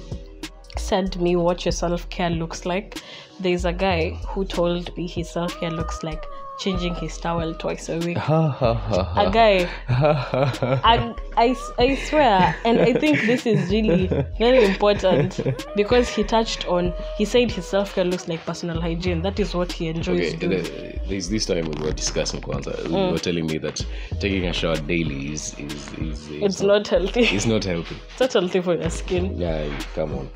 send 0.77 1.17
me 1.17 1.37
what 1.37 1.67
your 1.67 1.73
self-care 1.73 2.31
looks 2.31 2.67
like. 2.67 3.01
There's 3.41 3.65
a 3.65 3.73
guy 3.73 4.11
who 4.11 4.45
told 4.45 4.97
me 4.97 5.07
his 5.07 5.33
self-care 5.33 5.71
looks 5.71 6.03
like 6.03 6.23
changing 6.59 6.95
his 6.95 7.17
towel 7.19 7.55
twice 7.55 7.89
a 7.89 7.99
week. 7.99 8.17
A 8.17 9.31
guy. 9.33 9.69
I, 9.89 11.15
I, 11.37 11.57
I 11.79 11.95
swear 11.97 12.55
and 12.65 12.79
i 12.81 12.93
think 12.93 13.21
this 13.23 13.45
is 13.47 13.71
really 13.71 14.07
very 14.39 14.65
important 14.65 15.41
because 15.75 16.09
he 16.09 16.23
touched 16.23 16.67
on 16.69 16.93
he 17.17 17.25
said 17.25 17.51
his 17.51 17.67
self-care 17.67 18.05
looks 18.05 18.29
like 18.29 18.45
personal 18.47 18.81
hygiene. 18.81 19.23
That 19.23 19.39
is 19.41 19.55
what 19.55 19.73
he 19.73 19.89
enjoys 19.89 20.35
Okay, 20.35 20.37
doing. 20.37 20.63
the- 20.63 21.01
there's 21.09 21.29
this 21.29 21.47
time 21.47 21.71
we 21.71 21.85
were 21.85 21.93
discussing 21.93 22.41
kwanza 22.41 22.71
you 22.85 22.91
mm. 22.91 23.13
were 23.13 23.19
telling 23.19 23.47
me 23.47 23.59
that 23.59 23.85
taking 24.21 24.47
a 24.47 24.53
shower 24.53 24.77
daily 24.77 25.33
is 25.33 25.55
is 25.59 25.93
is, 25.99 26.29
is 26.31 26.43
it's 26.43 26.61
not 26.63 26.87
healthy. 26.89 27.21
It's 27.23 27.47
not 27.47 27.65
healthy. 27.65 27.97
It's 28.11 28.21
not 28.21 28.33
healthy 28.33 28.61
for 28.61 28.75
your 28.75 28.91
skin. 28.91 29.39
Yeah 29.39 29.69
come 29.95 30.15
on 30.15 30.29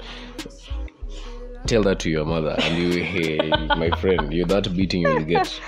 tell 1.66 1.82
that 1.82 1.98
to 2.00 2.10
your 2.10 2.24
mother 2.26 2.56
and 2.62 2.78
you 2.78 3.02
hey, 3.04 3.50
my 3.76 3.90
friend 4.00 4.32
you're 4.32 4.46
that 4.46 4.68
beating 4.76 5.02
you'll 5.02 5.24
get. 5.24 5.60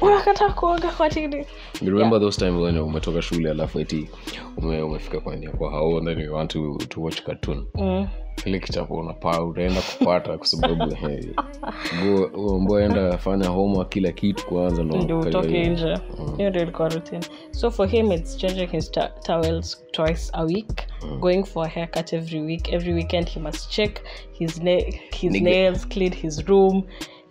Unakata 0.00 0.48
kuoga 0.48 0.88
kwa 0.90 1.08
tini. 1.10 1.46
You 1.82 1.90
remember 1.92 2.20
those 2.20 2.36
times 2.38 2.60
when 2.62 2.78
umetoka 2.78 3.22
shule 3.22 3.50
alafu 3.50 3.80
eti 3.80 4.08
ume, 4.56 4.82
umefika 4.82 5.20
kwenye 5.20 5.48
kwa 5.48 5.70
hao 5.70 5.98
and 5.98 6.06
then 6.08 6.20
you 6.20 6.34
want 6.34 6.50
to, 6.50 6.78
to 6.88 7.02
watch 7.02 7.22
cartoon. 7.22 7.66
Mm. 7.74 8.08
Kile 8.36 8.58
kichapo 8.58 8.94
unapaa 8.94 9.42
utaenda 9.44 9.80
kupata 9.98 10.38
kwa 10.38 10.46
sababu 10.46 10.94
hey, 10.94 11.20
enda 12.84 13.18
fanya 13.18 13.48
homa 13.48 13.84
kila 13.84 14.12
kitu 14.12 14.46
kwanza 14.46 14.82
ndio 14.84 15.20
utoke 15.20 15.68
nje. 15.68 15.94
Hiyo 16.36 16.50
ndio 16.50 16.62
ilikuwa 16.62 16.88
routine. 16.88 17.20
So 17.50 17.70
for 17.70 17.88
him 17.88 18.12
it's 18.12 18.36
changing 18.36 18.66
his 18.66 18.90
ta- 18.90 19.08
towels 19.22 19.84
twice 19.90 20.30
a 20.32 20.44
week 20.44 20.82
going 21.20 21.44
for 21.44 21.66
a 21.66 21.68
haircut 21.68 22.12
every 22.12 22.40
week. 22.40 22.72
Every 22.72 22.92
weekend 22.94 23.28
he 23.28 23.40
must 23.40 23.70
check 23.70 24.00
his, 24.32 24.60
na- 24.62 24.70
his 25.20 25.32
Nigga. 25.32 25.40
nails 25.44 25.88
clean 25.88 26.12
his 26.14 26.44
room 26.48 26.82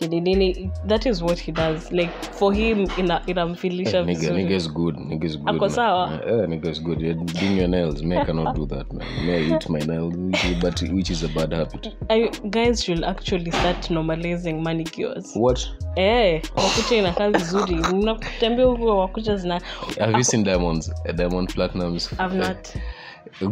nini 0.01 0.71
that 0.87 1.05
is 1.05 1.21
what 1.21 1.39
he 1.39 1.51
does 1.51 1.91
like 1.91 2.11
for 2.31 2.53
him 2.53 2.87
ina- 2.97 3.21
inamfilisha 3.27 4.03
nigga 4.03 4.73
good. 4.73 4.95
Nigga 4.95 5.37
good. 5.37 5.49
Ako 5.55 5.69
sawa? 5.69 6.09
Yeah, 6.27 6.47
nigga 6.47 6.83
good. 6.83 7.01
You're 7.01 7.13
doing 7.13 7.57
your 7.57 7.67
nails. 7.67 8.03
Me, 8.03 8.17
I 8.17 8.25
cannot 8.25 8.55
do 8.55 8.65
that, 8.65 8.91
man. 8.93 9.07
Me, 9.25 9.33
I 9.33 9.55
eat 9.55 9.69
my 9.69 9.79
nails, 9.79 10.13
but 10.61 10.81
which 10.81 11.09
is 11.09 11.23
a 11.23 11.27
bad 11.29 11.53
habit. 11.53 11.95
I, 12.09 12.29
guys 12.49 12.83
should 12.83 13.03
actually 13.03 13.51
start 13.51 13.89
normalizing 13.89 14.61
manicures 14.61 15.31
What? 15.35 15.67
eh 15.95 16.41
wakucha 16.55 16.95
inakaa 16.95 17.29
vizuri 17.29 17.75
mnatembea 17.75 18.65
huko 18.65 18.97
wakucha 18.97 19.35
zina 19.37 19.61
Have 19.99 20.17
you 20.17 20.23
seen 20.23 20.43
diamonds? 20.43 20.91
Diamond 21.15 21.53
platinums? 21.53 22.13
I've 22.19 22.37
not 22.37 22.69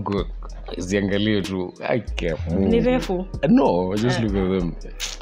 Go- 0.04 0.26
Ziangalie 0.78 1.42
tu. 1.42 1.74
Ni 2.60 2.80
refu. 2.82 3.26
No, 3.50 3.96
just 3.96 4.20
look 4.20 4.36
at 4.36 4.60
them. 4.60 4.72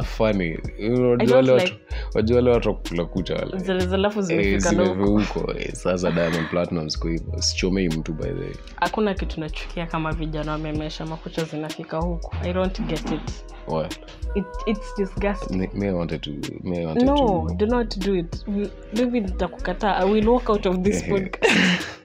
Funny. 0.06 0.58
Wajua 1.10 1.36
wale 2.36 2.52
watu- 2.52 2.70
wakula 2.70 3.06
kucha 3.06 3.36
wale. 3.36 3.58
zile 3.60 3.84
alafu 3.94 4.20
Eh, 4.32 4.60
Eh, 5.60 5.74
sasa 5.74 6.12
diamond 6.12 6.48
hivyo. 7.10 7.42
Sichomei 7.42 7.88
mtu 7.88 8.14
by 8.14 8.24
the 8.24 8.30
way. 8.40 8.54
hakuna 8.76 9.14
kitu 9.14 9.40
nachukia 9.40 9.86
kama 9.86 10.12
vijana 10.12 10.52
wamemesha 10.52 11.06
makucha 11.06 11.44
zinafika 11.44 11.98
huku. 11.98 12.36
I 12.44 12.54
don't 12.54 12.82
get 12.82 13.12
it, 13.12 13.32
What? 13.68 14.00
it 14.36 14.46
it's 14.66 14.96
disgusting. 14.98 15.58
Me, 15.58 15.70
me 15.74 15.88
I 15.88 15.92
wanted 15.94 16.22
to 16.22 16.32
me 16.64 16.78
I 16.78 16.86
wanted 16.86 17.08
no 17.08 17.46
to 17.50 17.56
do 17.56 17.66
not 17.66 17.98
do 17.98 18.16
it. 18.16 18.48
Maybe 18.94 19.20
nitakukataa. 19.20 19.96
I 19.98 20.12
will 20.12 20.28
walk 20.30 20.50
out 20.50 20.66
of 20.66 20.78
this 20.82 21.04
podcast. 21.10 21.86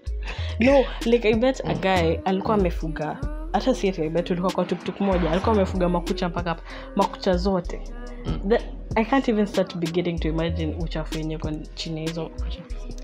No 0.61 0.85
like 1.07 1.29
i 1.29 1.35
bet 1.35 1.61
a 1.65 1.75
guy 1.75 2.19
alikuwa 2.25 2.55
amefuga 2.55 3.19
hata 3.57 3.75
si 3.75 3.89
ati 3.89 4.03
I 4.03 4.09
ulikuwa 4.09 4.53
kwa 4.53 4.65
tuktuk 4.65 5.01
moja 5.01 5.31
alikuwa 5.31 5.55
amefuga 5.55 5.89
makucha 5.89 6.29
mpaka 6.29 6.51
hapa 6.51 6.63
makucha 6.97 7.37
zote. 7.37 7.81
The, 8.49 8.59
i 8.95 9.05
can't 9.05 9.29
even 9.29 9.47
start 9.47 9.77
beginning 9.77 10.19
to 10.21 10.29
imagine 10.29 10.77
uchafu 10.81 11.19
yenye 11.19 11.39
kwa 11.39 11.53
chini 11.75 12.01
hizo 12.01 12.31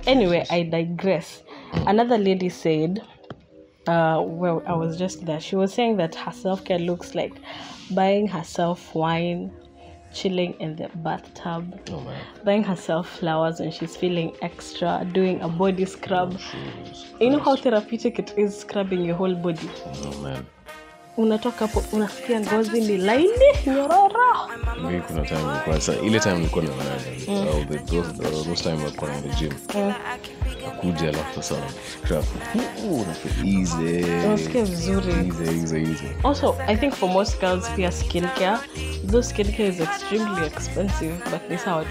anyway 0.06 0.42
i 0.48 0.64
digress. 0.64 1.44
Another 1.86 2.18
lady 2.18 2.50
said 2.50 3.02
uh, 3.88 4.22
well, 4.24 4.62
I 4.66 4.74
was 4.74 4.96
just 4.96 5.24
there. 5.24 5.40
She 5.40 5.56
was 5.56 5.72
saying 5.74 5.96
that 5.96 6.14
her 6.14 6.32
self 6.32 6.64
care 6.64 6.78
looks 6.78 7.14
like 7.14 7.34
buying 7.90 8.28
herself 8.28 8.94
wine, 8.94 9.50
chilling 10.12 10.54
in 10.60 10.76
the 10.76 10.88
bathtub, 10.96 11.78
Oh 11.90 12.06
buying 12.44 12.64
herself 12.64 13.08
flowers 13.08 13.60
when 13.60 13.70
she's 13.70 13.96
feeling 13.96 14.34
extra, 14.42 15.06
doing 15.12 15.40
a 15.40 15.48
body 15.48 15.84
scrub. 15.84 16.38
You 17.20 17.30
know 17.30 17.38
how 17.38 17.56
therapeutic 17.56 18.18
it 18.18 18.34
is 18.36 18.58
scrubbing 18.58 19.04
your 19.04 19.16
whole 19.16 19.34
body. 19.34 19.68
Oh. 19.86 20.42
Unatoka 21.16 21.58
hapo 21.58 21.84
unasikia 21.92 22.40
ngozi 22.40 22.80
ni 22.80 22.96
laini 22.98 23.28
nyororo. 23.66 24.48
Mi 24.90 25.00
kuna 25.00 25.22
time 25.26 25.42
nilikuwa 25.42 25.80
sa 25.80 25.94
ile 25.96 26.20
time 26.20 26.34
nilikuwa 26.34 26.64
naonaga 26.64 26.90
mm. 27.28 27.34
uh, 27.48 27.66
the 27.68 27.78
those, 27.78 28.44
those 28.44 28.62
time 28.62 28.76
nilikuwa 28.76 29.10
na 29.10 29.20
gym. 29.20 29.52
Mm. 29.74 29.92
akuja 30.68 31.08
alafu 31.08 31.42
sasa. 31.42 31.54
Unasikia 34.26 34.64
vizuri. 34.64 35.32
Also, 36.24 36.56
I 36.66 36.76
think 36.76 36.94
for 36.94 37.08
most 37.08 37.40
girls, 37.40 37.70
pia 37.76 37.92
skincare, 37.92 38.58
though 39.06 39.22
skincare 39.24 39.68
is 39.68 39.80
extremely 39.80 40.46
expensive, 40.46 41.14
but 41.30 41.60
how 41.64 41.80
it, 41.82 41.88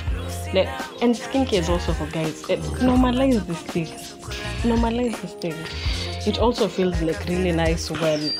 like, 0.54 0.70
and 1.02 1.16
skincare 1.16 1.60
is 1.60 1.70
also 1.70 1.94
for 1.94 2.08
guys. 2.08 2.50
It, 2.50 2.60
normalize 2.82 3.40
this 3.48 3.58
thing. 3.74 3.88
Normalize 4.64 5.22
this 5.22 5.34
thing. 5.34 5.56
It 6.28 6.38
also 6.40 6.68
feels 6.68 7.02
like 7.02 7.26
really 7.28 7.52
nice 7.52 7.90
when 7.92 8.32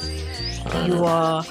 you 0.88 1.08
are 1.08 1.48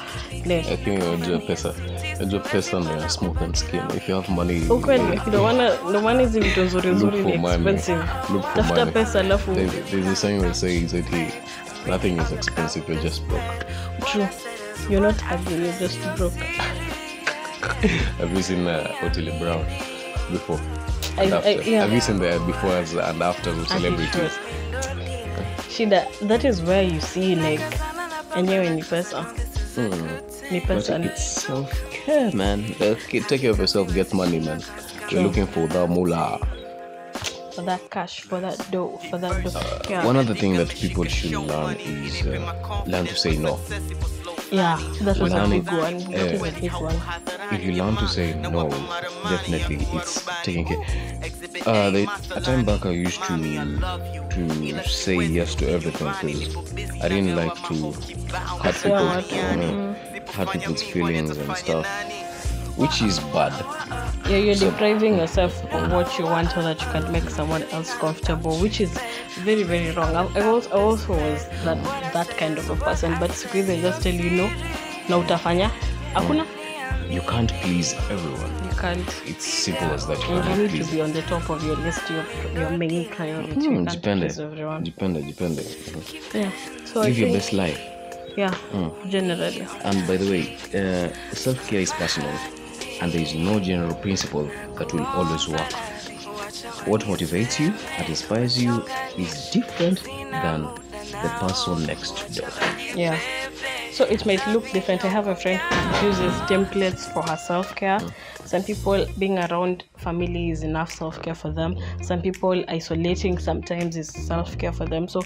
like 0.46 0.70
lakini 0.70 1.02
unajua 1.02 1.38
pesa. 1.38 1.74
Unajua 2.16 2.40
pesa 2.40 2.80
ndio 2.80 2.96
ya 2.96 3.08
smooth 3.08 3.42
and 3.42 3.54
skin. 3.54 3.80
If 3.96 4.08
you 4.08 4.14
have 4.14 4.32
money 4.32 4.62
ukweli 4.70 5.20
ndo 5.26 5.42
maana 5.42 5.70
ndo 5.90 6.00
maana 6.00 6.20
hizi 6.20 6.40
vitu 6.40 6.60
nzuri 6.60 6.88
Look 6.88 6.96
nzuri 6.98 7.22
ni 7.22 7.38
money. 7.38 7.54
expensive. 7.54 7.98
Look 8.32 8.42
for 8.42 8.54
tafuta 8.54 8.78
money. 8.78 8.92
pesa 8.92 9.20
alafu 9.20 9.52
There- 9.52 9.82
there's 9.90 10.06
a 10.06 10.16
saying 10.16 10.40
we 10.42 10.54
say 10.54 10.76
is 10.76 10.90
that 10.90 11.10
hey, 11.10 11.26
nothing 11.86 12.08
is 12.22 12.32
expensive 12.32 12.84
you're 12.92 13.08
just 13.08 13.22
broke. 13.22 13.44
True. 14.12 14.26
You're 14.90 15.06
not 15.06 15.16
ugly 15.34 15.54
you're 15.64 15.78
just 15.78 15.98
broke. 16.16 16.36
Have 18.18 18.36
you 18.36 18.42
seen 18.42 18.66
uh, 18.66 18.86
Otile 19.06 19.38
Brown 19.38 19.64
before? 20.32 20.60
I- 21.18 21.22
I- 21.32 21.60
yeah. 21.70 21.80
have 21.82 21.92
you 21.94 22.00
seen 22.00 22.18
the 22.18 22.38
befores 22.38 22.94
and 23.10 23.22
after 23.22 23.50
of 23.50 23.68
celebrities? 23.68 24.32
shida 25.76 26.06
that 26.28 26.44
is 26.44 26.62
where 26.62 26.82
you 26.94 27.00
see 27.00 27.34
like 27.34 27.62
enyewe 28.36 28.70
ni 28.70 28.82
pesa 28.82 29.26
ni 30.50 30.60
but 30.60 30.68
pesa 30.68 30.98
ni 30.98 31.06
it's 31.06 31.42
self-care 31.42 32.30
man. 32.34 32.64
Uh, 32.80 32.94
take 33.28 33.40
care 33.40 33.50
of 33.50 33.58
yourself 33.58 33.92
get 33.94 34.12
money 34.14 34.40
man. 34.40 34.60
True. 34.60 35.08
you're 35.10 35.22
looking 35.22 35.46
for 35.46 35.66
the 35.68 35.86
moolah. 35.86 36.38
For 37.54 37.62
that 37.62 37.90
cash 37.90 38.20
for 38.22 38.40
that 38.40 38.58
dough 38.70 38.98
for 39.10 39.18
that 39.18 39.42
dough 39.44 39.90
yeah. 39.90 40.06
one 40.06 40.16
other 40.16 40.34
thing 40.34 40.54
that 40.56 40.68
people 40.68 41.04
should 41.04 41.32
learn 41.32 41.76
is 41.76 42.26
uh, 42.26 42.84
learn 42.86 43.06
to 43.06 43.16
say 43.16 43.36
no. 43.36 43.58
Yeah 44.50 44.78
that 45.02 45.18
was 45.18 45.32
a 45.32 45.36
learn 45.36 45.50
big 45.50 45.66
it. 45.66 45.72
one 45.72 45.98
that 46.12 46.32
is 46.32 46.42
a 46.42 46.60
big 46.60 46.72
one. 46.72 46.96
If 47.52 47.64
you 47.64 47.72
learn 47.72 47.96
to 47.96 48.08
say 48.08 48.34
no, 48.34 48.68
definitely 49.28 49.86
it's 49.92 50.26
taking 50.42 50.64
care. 50.64 50.78
Uh, 51.66 51.90
the, 51.90 52.08
a 52.34 52.40
time 52.40 52.64
back 52.64 52.86
I 52.86 52.90
used 52.90 53.22
to 53.24 53.36
to 54.30 54.88
say 54.88 55.16
yes 55.26 55.54
to 55.56 55.68
everything 55.68 56.08
because 56.08 57.02
I 57.02 57.08
didn't 57.08 57.36
like 57.36 57.54
to 57.68 57.92
hurt 58.62 58.74
people, 58.76 59.36
Yeah, 59.36 59.54
you 59.54 59.56
know, 59.60 59.94
hurt 60.32 60.50
people's 60.52 60.82
feelings 60.82 61.36
and 61.36 61.56
stuff, 61.56 61.86
which 62.76 63.02
is 63.02 63.18
bad. 63.34 63.52
yeah 64.28 64.36
you're 64.38 64.54
depriving 64.54 65.18
yourself 65.18 65.52
of 65.72 65.92
what 65.92 66.18
you 66.18 66.24
want 66.24 66.50
so 66.52 66.62
that 66.62 66.80
you 66.80 66.88
can 66.88 67.10
make 67.12 67.28
someone 67.28 67.62
else 67.72 67.94
comfortable 67.96 68.56
which 68.58 68.80
is 68.80 68.90
very 69.40 69.62
very 69.62 69.90
wrong. 69.92 70.14
I, 70.16 70.22
I, 70.38 70.42
also, 70.44 70.70
I 70.70 70.80
also 70.80 71.12
was 71.12 71.46
that 71.64 71.78
that 72.14 72.28
kind 72.38 72.56
of 72.58 72.70
a 72.70 72.76
person 72.76 73.16
but 73.20 73.30
I 73.30 73.80
just 73.80 74.02
tell 74.02 74.14
you 74.14 74.30
no 74.30 74.46
na 75.08 75.18
utafanya. 75.18 75.70
Hakuna 76.14 76.46
You 77.08 77.20
can't 77.22 77.52
please 77.62 77.94
everyone. 78.08 78.52
you 78.64 78.70
can't 78.76 79.08
It's 79.26 79.44
simple 79.44 79.90
as 79.92 80.06
that. 80.06 80.18
You 80.28 80.36
you 80.36 80.56
need 80.62 80.70
please. 80.70 80.86
to 80.88 80.92
be 80.94 81.00
on 81.02 81.12
the 81.12 81.22
top 81.22 81.48
of 81.50 81.64
your 81.64 81.76
list 81.76 82.08
your, 82.10 82.24
your 82.54 82.70
main 82.70 83.08
priority 83.10 83.48
you 83.48 83.70
Hmm, 83.70 83.84
can't 83.86 83.90
depende. 84.02 84.20
please 84.26 84.38
everyone 84.38 84.84
Depende, 84.84 85.20
depende. 85.26 85.62
yeah 86.34 86.50
so 86.84 87.00
I 87.02 87.06
Live 87.08 87.18
your 87.18 87.32
best 87.32 87.52
life. 87.52 87.80
yeah 88.36 88.54
generally 89.08 89.66
And 89.84 90.06
by 90.06 90.16
the 90.16 90.28
way, 90.32 90.42
uh, 90.80 91.08
self 91.34 91.58
care 91.68 91.80
is 91.80 91.92
personal, 91.92 92.34
and 93.00 93.12
there 93.12 93.22
is 93.22 93.34
no 93.34 93.58
general 93.60 93.94
principle 93.94 94.48
that 94.78 94.92
will 94.92 95.06
always 95.18 95.48
work. 95.48 95.72
What 96.86 97.02
motivates 97.02 97.58
you 97.58 97.74
and 97.98 98.08
inspires 98.08 98.54
you 98.62 98.84
is 99.18 99.50
different 99.50 100.02
than 100.30 100.60
the 101.22 101.30
person 101.40 101.86
next 101.86 102.14
door. 102.36 102.48
Yeah. 102.94 103.18
So 103.92 104.04
it 104.04 104.24
might 104.24 104.46
look 104.48 104.70
different. 104.70 105.04
I 105.04 105.08
have 105.08 105.26
a 105.26 105.34
friend 105.34 105.60
who 105.60 106.06
uses 106.06 106.32
templates 106.42 107.12
for 107.12 107.22
her 107.22 107.36
self 107.36 107.74
care. 107.74 108.00
Some 108.44 108.62
people 108.62 109.06
being 109.18 109.38
around 109.38 109.84
family 109.96 110.50
is 110.50 110.62
enough 110.62 110.92
self 110.92 111.20
care 111.22 111.34
for 111.34 111.50
them. 111.50 111.76
Some 112.02 112.22
people 112.22 112.64
isolating 112.68 113.38
sometimes 113.38 113.96
is 113.96 114.08
self 114.08 114.56
care 114.58 114.72
for 114.72 114.86
them. 114.86 115.08
So 115.08 115.22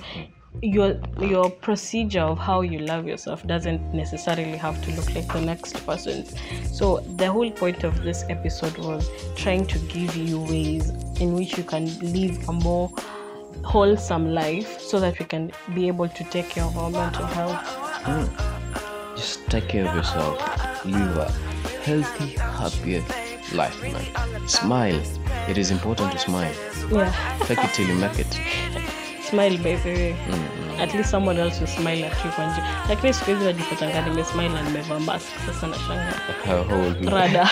your 0.62 1.00
your 1.20 1.50
procedure 1.50 2.20
of 2.20 2.38
how 2.38 2.60
you 2.60 2.78
love 2.78 3.06
yourself 3.06 3.46
doesn't 3.46 3.92
necessarily 3.92 4.56
have 4.56 4.80
to 4.84 4.92
look 4.92 5.14
like 5.14 5.32
the 5.32 5.40
next 5.40 5.84
person's. 5.84 6.34
So 6.72 7.00
the 7.16 7.30
whole 7.30 7.50
point 7.50 7.84
of 7.84 8.02
this 8.02 8.24
episode 8.28 8.76
was 8.78 9.10
trying 9.36 9.66
to 9.66 9.78
give 9.80 10.16
you 10.16 10.40
ways 10.40 10.90
in 11.20 11.34
which 11.34 11.58
you 11.58 11.64
can 11.64 11.86
live 12.12 12.48
a 12.48 12.52
more 12.52 12.90
wholesome 13.64 14.32
life 14.32 14.80
so 14.80 15.00
that 15.00 15.18
we 15.18 15.24
can 15.24 15.52
be 15.74 15.88
able 15.88 16.08
to 16.08 16.24
take 16.24 16.50
care 16.50 16.64
of 16.64 16.76
our 16.76 16.90
mental 16.90 17.26
health. 17.26 17.84
Mm. 18.04 18.53
Just 19.16 19.46
take 19.48 19.68
care 19.68 19.86
of 19.88 19.94
yourself. 19.94 20.38
Live 20.84 21.16
a 21.16 21.30
healthy, 21.84 22.30
happier 22.36 23.02
life, 23.54 23.80
man. 23.82 24.48
Smile. 24.48 25.00
It 25.48 25.58
is 25.58 25.70
important 25.70 26.12
to 26.12 26.18
smile. 26.18 26.52
Yeah. 26.90 27.12
Take 27.44 27.62
it 27.62 27.70
till 27.74 27.86
you 27.86 27.94
make 27.94 28.18
it. 28.18 28.26
Smile 29.24 29.56
by 29.58 29.76
the 29.76 29.90
way. 29.90 30.16
Mm, 30.28 30.34
mm. 30.34 30.78
At 30.78 30.92
least 30.94 31.10
someone 31.10 31.38
else 31.38 31.58
will 31.60 31.66
smile 31.66 32.04
at 32.04 32.24
you 32.24 32.30
kwa 32.30 32.46
njia. 32.46 32.64
Lakini 32.88 33.14
siku 33.14 33.30
hizi 33.30 33.44
najipatanga 33.44 34.00
nimesmile 34.02 34.48
na 34.48 34.62
nimevaa 34.62 34.98
mask 35.00 35.26
sasa 35.46 35.66
nashangaa. 35.66 36.12
How, 36.46 36.62
how 36.64 36.80
old 36.84 37.00
you 37.04 37.10
Rada. 37.16 37.50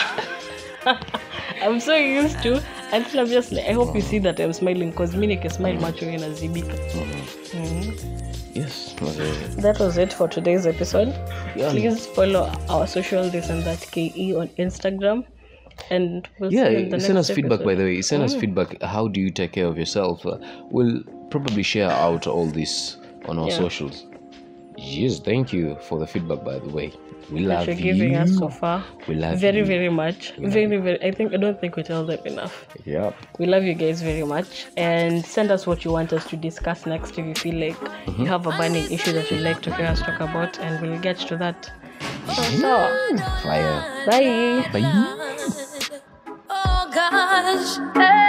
I'm 1.66 1.80
so 1.80 1.94
used 1.96 2.42
to 2.42 2.60
until 2.92 3.20
I'm 3.20 3.26
just 3.26 3.52
like 3.52 3.66
I 3.66 3.72
hope 3.72 3.94
you 3.94 4.00
see 4.02 4.18
that 4.20 4.40
I'm 4.40 4.52
smiling 4.52 4.90
because 4.90 5.14
mi 5.16 5.26
nikismile 5.26 5.80
macho 5.80 6.06
inazibika. 6.06 6.76
Yes. 8.54 8.94
That 9.56 9.78
was 9.80 9.96
it 9.98 10.12
for 10.12 10.28
today's 10.28 10.66
episode. 10.66 11.08
Yeah. 11.56 11.70
Please 11.70 12.06
follow 12.06 12.52
our 12.68 12.86
social 12.86 13.28
this 13.30 13.48
and 13.48 13.62
that 13.64 13.80
KE 13.80 14.34
on 14.36 14.48
Instagram. 14.58 15.24
And 15.90 16.28
we'll 16.38 16.50
see 16.50 16.56
you 16.58 16.62
yeah 16.64 16.98
send 16.98 17.14
next 17.14 17.30
us 17.30 17.30
feedback 17.30 17.64
by 17.64 17.74
the 17.74 17.82
way 17.82 18.02
send 18.02 18.22
us 18.22 18.34
feedback 18.36 18.80
how 18.82 19.08
do 19.08 19.20
you 19.20 19.30
take 19.30 19.52
care 19.52 19.66
of 19.66 19.78
yourself 19.78 20.24
uh, 20.26 20.36
we'll 20.70 21.02
probably 21.30 21.62
share 21.62 21.90
out 21.90 22.26
all 22.26 22.46
this 22.46 22.98
on 23.24 23.38
our 23.38 23.48
Yeah. 23.48 23.56
socials 23.56 24.04
yes 24.82 25.20
thank 25.20 25.52
you 25.52 25.76
for 25.88 25.98
the 25.98 26.06
feedback 26.06 26.44
by 26.44 26.58
the 26.58 26.68
way 26.68 26.92
we 27.30 27.44
that 27.44 27.48
love 27.48 27.66
you're 27.66 27.76
you 27.76 27.94
giving 27.94 28.16
us 28.16 28.36
so 28.36 28.48
far. 28.48 28.84
we 29.08 29.14
love 29.14 29.38
very, 29.38 29.58
you. 29.58 29.64
very 29.64 29.88
much. 29.88 30.32
Very, 30.38 30.76
very. 30.76 31.02
I 31.02 31.12
think 31.12 31.32
I 31.32 31.36
don't 31.36 31.58
think 31.60 31.76
we 31.76 31.82
tell 31.82 32.04
them 32.04 32.18
enough. 32.26 32.66
yeah 32.84 33.12
We 33.38 33.46
love 33.46 33.62
you 33.62 33.74
guys 33.74 34.02
very 34.02 34.24
much, 34.24 34.66
and 34.76 35.24
send 35.24 35.50
us 35.50 35.66
what 35.66 35.84
you 35.84 35.92
want 35.92 36.12
us 36.12 36.26
to 36.26 36.36
discuss 36.36 36.84
next 36.84 37.18
if 37.18 37.24
you 37.24 37.34
feel 37.34 37.54
like 37.54 37.76
you 38.18 38.26
have 38.26 38.46
a 38.46 38.50
burning 38.50 38.90
issue 38.90 39.12
that 39.12 39.30
you'd 39.30 39.40
like 39.42 39.62
to 39.62 39.74
hear 39.74 39.86
us 39.86 40.00
talk 40.00 40.20
about, 40.20 40.58
and 40.58 40.80
we'll 40.82 41.00
get 41.00 41.18
to 41.18 41.36
that. 41.36 41.70
So, 42.34 42.42
so, 42.42 43.16
fire 43.42 44.06
bye. 44.06 44.68
bye 44.72 46.10
Oh 46.50 46.90
gosh. 46.92 48.28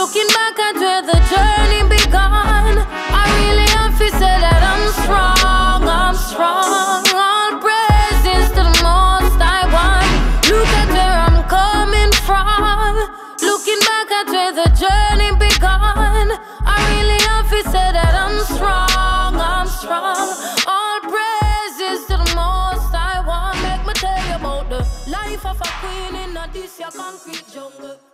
Looking 0.00 0.28
back 0.28 0.58
at 0.58 0.76
where 0.76 1.02
the 1.02 1.18
journey 1.28 1.84
began, 1.84 2.72
I 2.88 3.24
really 3.36 3.68
have 3.76 3.92
to 4.00 4.08
say 4.16 4.32
that 4.40 4.64
I'm 4.64 4.88
strong, 4.96 5.84
I'm 5.84 6.16
strong. 6.16 7.04
All 7.12 7.60
praises 7.60 8.48
to 8.56 8.64
the 8.64 8.76
most 8.80 9.36
I 9.36 9.68
want. 9.68 10.08
Look 10.48 10.72
at 10.80 10.88
where 10.88 11.18
I'm 11.28 11.44
coming 11.52 12.12
from. 12.24 12.96
Looking 13.44 13.80
back 13.84 14.08
at 14.08 14.26
where 14.32 14.52
the 14.56 14.72
journey 14.72 15.36
began, 15.36 16.32
I 16.64 16.80
really 16.96 17.20
have 17.28 17.52
to 17.52 17.60
say 17.68 17.92
that 17.92 18.16
I'm 18.16 18.40
strong, 18.56 19.36
I'm 19.36 19.68
strong. 19.68 20.32
All 20.64 21.00
praises 21.12 22.08
to 22.08 22.16
the 22.16 22.30
most 22.32 22.88
I 22.96 23.20
want. 23.28 23.60
Make 23.60 23.84
me 23.84 23.92
tell 24.00 24.16
you 24.16 24.40
about 24.40 24.64
the 24.72 24.80
life 25.12 25.44
of 25.44 25.60
a 25.60 25.70
queen 25.84 26.16
in 26.24 26.36
a 26.38 26.48
this 26.54 26.80
your 26.80 26.90
concrete 26.90 27.44
jungle. 27.52 28.09